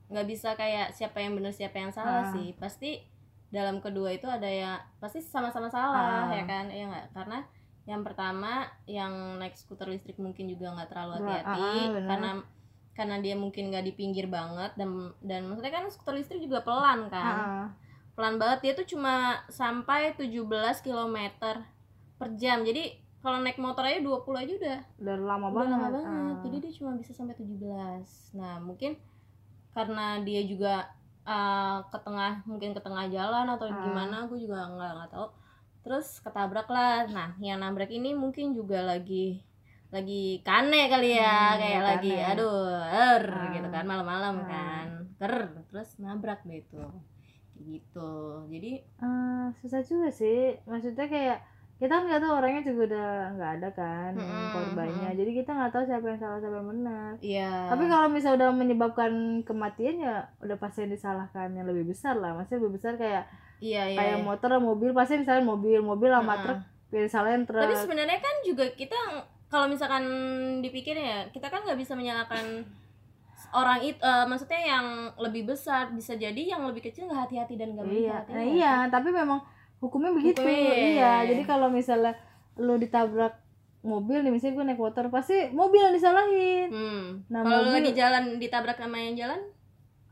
nggak 0.04 0.28
bisa 0.28 0.52
kayak 0.52 0.92
siapa 0.92 1.18
yang 1.18 1.32
benar 1.32 1.50
siapa 1.50 1.74
yang 1.74 1.88
salah 1.88 2.28
Ah. 2.28 2.30
sih 2.30 2.52
pasti 2.54 3.00
dalam 3.48 3.80
kedua 3.80 4.10
itu 4.10 4.26
ada 4.26 4.44
yang 4.44 4.76
pasti 4.98 5.18
sama-sama 5.18 5.66
salah 5.66 6.28
Ah. 6.28 6.30
ya 6.30 6.44
kan 6.44 6.68
ya 6.68 6.84
nggak 6.84 7.06
karena 7.12 7.38
yang 7.84 8.00
pertama 8.00 8.64
yang 8.84 9.12
naik 9.38 9.54
skuter 9.54 9.86
listrik 9.86 10.16
mungkin 10.16 10.44
juga 10.46 10.72
nggak 10.72 10.88
terlalu 10.88 11.12
hati-hati 11.22 11.48
ah, 11.80 11.88
benar. 11.90 12.08
karena 12.10 12.30
karena 12.94 13.18
dia 13.18 13.34
mungkin 13.34 13.74
nggak 13.74 13.84
di 13.84 13.92
pinggir 13.92 14.30
banget 14.30 14.70
dan 14.78 14.90
dan 15.20 15.50
maksudnya 15.50 15.74
kan 15.74 15.84
skuter 15.90 16.14
listrik 16.14 16.40
juga 16.40 16.62
pelan 16.62 17.10
kan. 17.10 17.36
Heeh. 17.36 17.66
pelan 18.14 18.38
banget 18.38 18.58
dia 18.62 18.72
tuh 18.78 18.86
cuma 18.86 19.42
sampai 19.50 20.14
17 20.14 20.46
km 20.80 21.18
per 22.14 22.28
jam. 22.38 22.62
Jadi 22.62 22.94
kalau 23.18 23.42
naik 23.42 23.58
motor 23.58 23.82
aja 23.82 23.98
20 23.98 24.22
aja 24.36 24.52
udah 24.54 24.78
udah 25.00 25.14
lama 25.18 25.46
udah 25.48 25.56
banget 25.56 25.72
lama 25.72 25.88
banget. 25.90 26.04
Ah. 26.06 26.34
jadi 26.44 26.56
dia 26.60 26.72
cuma 26.76 26.90
bisa 26.94 27.12
sampai 27.16 27.34
17 27.34 28.36
nah 28.36 28.60
mungkin 28.60 29.00
karena 29.72 30.20
dia 30.20 30.44
juga 30.44 30.86
uh, 31.24 31.80
ke 31.88 31.98
tengah 32.04 32.44
mungkin 32.44 32.76
ke 32.76 32.80
tengah 32.84 33.08
jalan 33.08 33.48
atau 33.48 33.66
Ah. 33.66 33.80
gimana 33.80 34.28
aku 34.28 34.36
juga 34.36 34.68
nggak 34.68 34.90
nggak 34.94 35.10
tahu. 35.10 35.26
Terus 35.82 36.20
ketabrak 36.20 36.68
lah. 36.68 37.08
Nah 37.08 37.28
yang 37.40 37.58
nabrak 37.58 37.90
ini 37.90 38.12
mungkin 38.14 38.52
juga 38.52 38.84
lagi 38.84 39.40
lagi 39.94 40.22
kane 40.40 40.80
kali 40.88 41.14
ya 41.14 41.34
Hmm, 41.48 41.58
kayak 41.60 41.78
kane. 41.78 41.88
lagi 41.88 42.12
aduh 42.26 42.66
er 42.82 43.24
Ah. 43.24 43.50
gitu 43.52 43.68
kan 43.68 43.84
malam-malam 43.84 44.34
Ah. 44.36 44.46
kan 44.46 44.86
ker 45.14 45.34
terus 45.64 45.94
nabrak 45.96 46.42
deh 46.42 46.58
itu 46.58 46.82
gitu 47.56 48.10
jadi 48.46 48.72
Eh, 48.98 49.46
susah 49.56 49.80
juga 49.80 50.10
sih 50.10 50.58
maksudnya 50.64 51.06
kayak 51.06 51.38
kita 51.74 51.90
kan 51.92 52.04
nggak 52.04 52.20
tahu 52.20 52.32
orangnya 52.32 52.62
juga 52.64 52.82
udah 52.88 53.10
nggak 53.32 53.52
ada 53.52 53.68
kan 53.72 54.10
Mm-mm, 54.12 54.46
korbannya 54.52 55.10
jadi 55.12 55.30
kita 55.32 55.50
nggak 55.52 55.72
tahu 55.72 55.84
siapa 55.84 56.06
yang 56.08 56.20
salah 56.20 56.38
siapa 56.38 56.56
yang 56.56 56.68
benar 56.70 57.10
ya 57.20 57.50
tapi 57.66 57.84
kalau 57.84 58.08
misalnya 58.08 58.36
udah 58.40 58.50
menyebabkan 58.52 59.12
kematian 59.42 59.96
ya 60.00 60.14
udah 60.38 60.56
pasti 60.56 60.82
yang 60.82 60.92
disalahkan 60.92 61.50
yang 61.52 61.66
lebih 61.66 61.84
besar 61.88 62.14
lah 62.14 62.30
maksudnya 62.32 62.58
lebih 62.60 62.74
besar 62.74 62.94
kayak 62.94 63.26
iya 63.60 63.86
iya 63.86 63.96
kayak 63.96 64.16
iya. 64.16 64.24
motor 64.24 64.50
mobil 64.56 64.90
pasti 64.90 65.14
misalnya 65.16 65.44
mobil 65.44 65.78
mobil 65.80 66.10
sama 66.10 66.32
Heeh. 66.32 66.42
truk 66.44 66.58
yang 66.90 67.04
disalahin 67.04 67.42
truk 67.42 67.58
tapi 67.60 67.74
sebenarnya 67.76 68.18
kan 68.20 68.34
juga 68.44 68.64
kita 68.72 68.98
kalau 69.54 69.70
misalkan 69.70 70.02
dipikir 70.58 70.98
ya 70.98 71.30
kita 71.30 71.46
kan 71.46 71.62
nggak 71.62 71.78
bisa 71.78 71.94
menyalahkan 71.94 72.66
orang 73.54 73.78
itu 73.86 74.02
maksudnya 74.26 74.60
yang 74.66 74.86
lebih 75.14 75.46
besar 75.46 75.94
bisa 75.94 76.18
jadi 76.18 76.58
yang 76.58 76.66
lebih 76.66 76.90
kecil 76.90 77.06
nggak 77.06 77.30
hati-hati 77.30 77.54
dan 77.54 77.78
nggak 77.78 77.86
iya 77.86 78.18
hati 78.18 78.30
nah, 78.34 78.42
iya 78.42 78.74
tapi 78.90 79.14
memang 79.14 79.38
hukumnya 79.78 80.10
begitu 80.10 80.42
Hukumnya, 80.42 80.74
iya 80.74 80.90
iya. 80.90 81.12
jadi 81.30 81.42
kalau 81.46 81.70
misalnya 81.70 82.18
lu 82.58 82.74
ditabrak 82.74 83.38
mobil 83.84 84.24
nih 84.24 84.32
misalnya 84.32 84.58
gue 84.58 84.66
naik 84.72 84.80
motor 84.80 85.06
pasti 85.12 85.52
mobil 85.54 85.76
yang 85.78 85.94
disalahin 85.94 86.68
hmm. 86.72 87.04
Nah, 87.30 87.40
kalau 87.44 87.58
lu 87.62 87.78
mobil- 87.78 87.86
di 87.86 87.92
jalan 87.94 88.24
ditabrak 88.40 88.78
sama 88.80 88.96
yang 88.98 89.14
jalan 89.14 89.40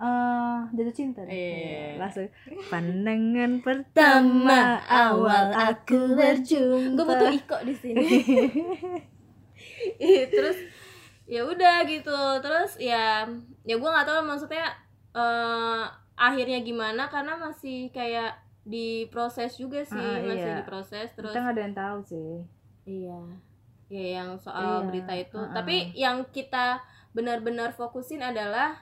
eh 0.02 0.59
jatuh 0.74 0.94
cinta 0.94 1.22
deh. 1.22 1.31
Iya. 1.31 1.94
langsung 1.94 2.26
pandangan 2.66 3.62
pertama 3.62 4.83
awal 4.83 5.55
aku 5.55 6.18
berjumpa 6.18 6.98
gue 6.98 7.05
butuh 7.07 7.31
iko 7.31 7.57
di 7.62 7.74
sini 7.78 8.02
terus 10.34 10.58
ya 11.24 11.42
udah 11.42 11.82
gitu 11.84 12.18
terus 12.40 12.76
ya 12.76 13.24
ya 13.62 13.74
gue 13.74 13.88
nggak 13.88 14.04
tahu 14.04 14.20
maksudnya 14.22 14.66
eh 15.12 15.82
akhirnya 16.12 16.60
gimana 16.60 17.06
karena 17.06 17.34
masih 17.36 17.88
kayak 17.90 18.36
diproses 18.62 19.54
juga 19.54 19.82
sih 19.82 19.98
Ah, 19.98 20.22
masih 20.22 20.50
iya. 20.50 20.58
diproses 20.58 21.08
terus 21.12 21.30
kita 21.30 21.40
nggak 21.40 21.54
ada 21.54 21.62
yang 21.62 21.76
tahu 21.76 21.98
sih 22.04 22.32
iya 22.84 23.20
ya 23.88 24.06
yang 24.20 24.30
soal 24.36 24.82
Iya, 24.82 24.86
berita 24.88 25.12
itu 25.12 25.36
ah, 25.36 25.44
ah. 25.44 25.54
tapi 25.54 25.76
yang 25.94 26.24
kita 26.30 26.80
benar-benar 27.12 27.70
fokusin 27.72 28.22
adalah 28.22 28.76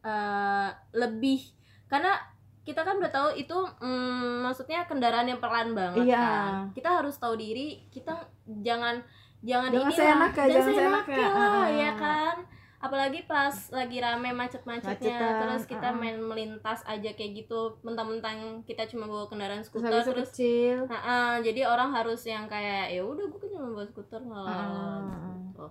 eh, 0.00 0.68
lebih 0.92 1.40
karena 1.86 2.16
kita 2.60 2.84
kan 2.84 3.00
udah 3.00 3.08
tahu 3.08 3.28
itu 3.34 3.56
mm, 3.80 4.44
maksudnya 4.44 4.84
kendaraan 4.84 5.26
yang 5.26 5.40
pelan 5.40 5.72
banget 5.72 6.06
Iya. 6.06 6.20
kan 6.20 6.52
kita 6.70 6.90
harus 6.92 7.16
tahu 7.16 7.34
diri 7.34 7.88
kita 7.88 8.14
jangan 8.62 9.00
jangan, 9.40 9.68
Jangan 9.68 9.86
inilah, 9.86 9.90
seenaknya, 9.94 10.44
jangan 10.46 10.68
seenaknya. 10.68 11.16
seenaknya 11.16 11.26
lah, 11.26 11.40
Ah, 11.40 11.56
ah. 11.56 11.66
ya 11.68 11.92
kan 11.94 12.36
apalagi 12.78 13.20
pas 13.22 13.52
lagi 13.70 13.98
rame 13.98 14.32
macet-macetnya 14.32 15.20
terus 15.38 15.62
kita 15.64 15.84
ah. 15.86 15.92
main 15.92 16.16
melintas 16.18 16.80
aja 16.82 17.10
kayak 17.10 17.32
gitu 17.38 17.76
mentang-mentang 17.80 18.36
kita 18.64 18.84
cuma 18.86 19.04
bawa 19.04 19.24
kendaraan 19.26 19.60
terus 19.60 19.68
skuter 19.70 19.92
itu 19.94 20.00
terus 20.06 20.28
kecil 20.30 20.76
Nah, 20.86 21.00
ah, 21.02 21.34
jadi 21.38 21.66
orang 21.66 21.90
harus 21.90 22.24
yang 22.24 22.46
kayak 22.46 22.88
ya 22.90 23.02
udah 23.02 23.20
gue 23.22 23.36
kan 23.38 23.50
cuma 23.50 23.68
bawa 23.70 23.84
skuter 23.84 24.20
Ah, 24.22 24.32
lah 24.32 24.48
ah, 24.48 25.00
gitu. 25.42 25.66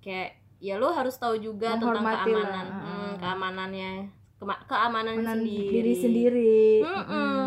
Kayak 0.00 0.28
ya 0.58 0.74
lu 0.74 0.88
harus 0.88 1.12
tahu 1.14 1.36
juga 1.36 1.76
tentang 1.76 2.00
Menghormati 2.00 2.32
lah, 2.32 2.48
keamanan, 2.48 2.66
ah, 2.66 2.80
Hmm, 2.80 3.12
keamanannya, 3.14 3.90
kema- 4.34 4.62
keamanan 4.64 5.14
Menan 5.14 5.36
sendiri. 5.38 5.68
diri 5.70 5.94
sendiri 5.94 6.56
Mm-mm. 6.80 7.44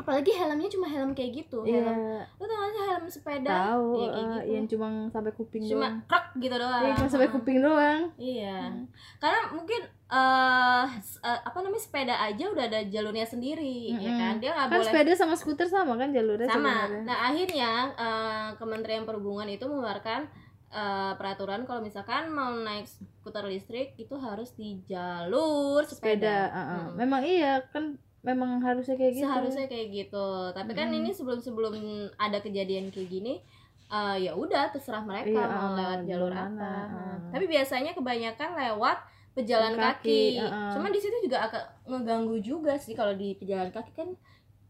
Apalagi 0.00 0.32
helmnya 0.32 0.66
cuma 0.66 0.86
helm 0.86 1.12
kayak 1.12 1.30
gitu, 1.36 1.60
Iya, 1.62 1.84
helm. 1.84 2.24
Lu 2.34 2.44
tau 2.44 2.56
gak 2.56 2.70
sih 2.70 2.82
helm 2.82 3.04
sepeda? 3.06 3.50
tahu 3.68 3.86
ya, 3.94 4.08
kayak 4.08 4.16
eh, 4.16 4.24
gitu. 4.40 4.50
yang 4.50 4.66
cuma 4.66 4.86
sampai 5.06 5.32
kuping 5.32 5.62
cuma 5.62 5.76
doang 5.84 5.96
krek 6.06 6.26
gitu 6.38 6.54
doang. 6.56 6.82
Iya, 6.82 6.92
cuma 6.96 7.08
sampai 7.08 7.28
Ah. 7.28 7.32
kuping 7.32 7.58
doang 7.60 8.00
Iya. 8.16 8.58
Hmm. 8.66 8.84
Karena 9.18 9.40
mungkin 9.52 9.80
eh 10.10 10.86
s- 10.98 11.20
eh, 11.20 11.40
apa 11.40 11.58
namanya 11.58 11.78
sepeda 11.80 12.14
aja 12.18 12.44
udah 12.46 12.64
ada 12.64 12.80
jalurnya 12.84 13.22
sendiri, 13.24 13.92
ya 13.92 14.00
Mm-mm. 14.02 14.18
kan? 14.18 14.34
Dia 14.36 14.50
nggak 14.50 14.66
kan 14.66 14.74
boleh 14.74 14.88
sepeda 14.88 15.12
sama 15.14 15.34
skuter 15.34 15.66
sama 15.66 15.94
kan 15.94 16.10
jalurnya 16.10 16.48
sama 16.48 16.66
sebenarnya. 16.82 17.02
nah 17.04 17.16
akhirnya 17.26 17.70
eh, 17.94 18.48
Kementerian 18.56 19.04
Perhubungan 19.04 19.46
itu 19.46 19.62
mengeluarkan 19.62 20.26
eh, 20.68 21.12
peraturan 21.14 21.62
kalau 21.62 21.78
misalkan 21.80 22.26
mau 22.28 22.50
naik 22.56 22.86
skuter 22.86 23.44
listrik 23.44 23.94
itu 23.96 24.14
harus 24.16 24.50
di 24.52 24.82
jalur 24.84 25.82
sepeda 25.82 26.16
sepeda, 26.16 26.36
uh-uh. 26.48 26.82
Mm. 26.88 26.90
memang 26.96 27.22
iya 27.22 27.62
kan 27.66 27.94
memang 28.20 28.60
harusnya 28.60 28.94
kayak 28.94 29.12
gitu 29.16 29.24
seharusnya 29.24 29.66
kayak 29.66 29.88
gitu 29.90 30.28
tapi 30.52 30.72
kan 30.76 30.92
Mm. 30.92 30.98
ini 31.00 31.10
sebelum 31.10 31.40
sebelum 31.40 31.72
ada 32.16 32.38
kejadian 32.38 32.92
kayak 32.92 33.08
gini 33.08 33.40
eh, 33.88 34.16
ya 34.20 34.36
udah 34.36 34.68
terserah 34.70 35.00
mereka 35.00 35.32
Iya, 35.32 35.46
mau 35.48 35.72
uh, 35.72 35.76
lewat 35.76 36.00
jalur 36.04 36.30
gimana, 36.30 36.52
apa 36.52 36.70
uh. 36.84 37.16
tapi 37.32 37.44
biasanya 37.48 37.92
kebanyakan 37.96 38.50
lewat 38.54 38.98
pejalan 39.30 39.72
Kaki, 39.72 39.80
kaki, 39.80 40.20
uh-uh. 40.42 40.70
cuman 40.74 40.90
di 40.90 41.00
situ 41.00 41.16
juga 41.24 41.38
agak 41.48 41.64
ngeganggu 41.86 42.36
juga 42.38 42.74
sih 42.76 42.92
kalau 42.92 43.14
di 43.14 43.32
pejalan 43.34 43.70
kaki 43.70 43.92
kan 43.94 44.08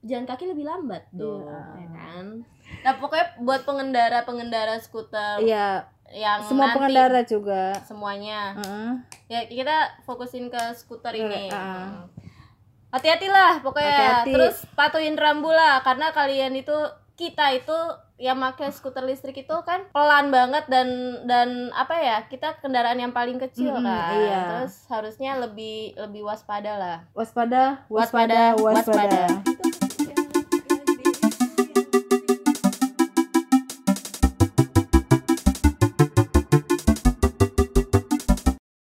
jalan 0.01 0.25
kaki 0.25 0.49
lebih 0.49 0.65
lambat 0.65 1.05
dong 1.11 1.45
Iya. 1.45 1.61
ya 1.75 1.89
kan 1.91 2.25
nah 2.87 2.93
pokoknya 2.97 3.27
buat 3.43 3.67
pengendara 3.67 4.23
pengendara 4.23 4.79
skuter 4.79 5.43
iya 5.43 5.85
yang 6.11 6.43
semua 6.43 6.71
nanti 6.71 6.77
pengendara 6.79 7.21
juga 7.25 7.75
semuanya 7.83 8.55
uh-uh. 8.57 8.93
ya 9.27 9.41
kita 9.47 9.77
fokusin 10.05 10.49
ke 10.49 10.63
skuter 10.77 11.13
ini 11.15 11.51
Ah. 12.91 12.99
hati-hatilah 12.99 13.63
pokoknya 13.63 13.91
Hati-hati. 13.95 14.33
terus 14.35 14.57
patuhin 14.75 15.15
rambu 15.15 15.49
lah 15.49 15.79
karena 15.81 16.11
kalian 16.11 16.59
itu 16.59 16.75
kita 17.15 17.55
itu 17.55 17.79
yang 18.19 18.37
pakai 18.37 18.69
skuter 18.69 19.01
listrik 19.01 19.33
itu 19.39 19.57
kan 19.65 19.87
pelan 19.93 20.29
banget 20.29 20.69
dan 20.69 20.89
dan 21.25 21.73
apa 21.73 21.97
ya 21.97 22.17
kita 22.29 22.61
kendaraan 22.61 23.01
yang 23.01 23.15
paling 23.15 23.41
kecil 23.41 23.73
Mm-mm, 23.73 23.85
kan 23.87 24.13
iya. 24.13 24.41
terus 24.61 24.85
harusnya 24.89 25.41
lebih 25.41 25.97
lebih 25.97 26.29
waspada 26.29 26.77
lah 26.77 26.99
waspada 27.15 27.87
waspada 27.89 28.53
waspada, 28.59 28.77
waspada. 28.77 29.21
waspada. 29.41 29.90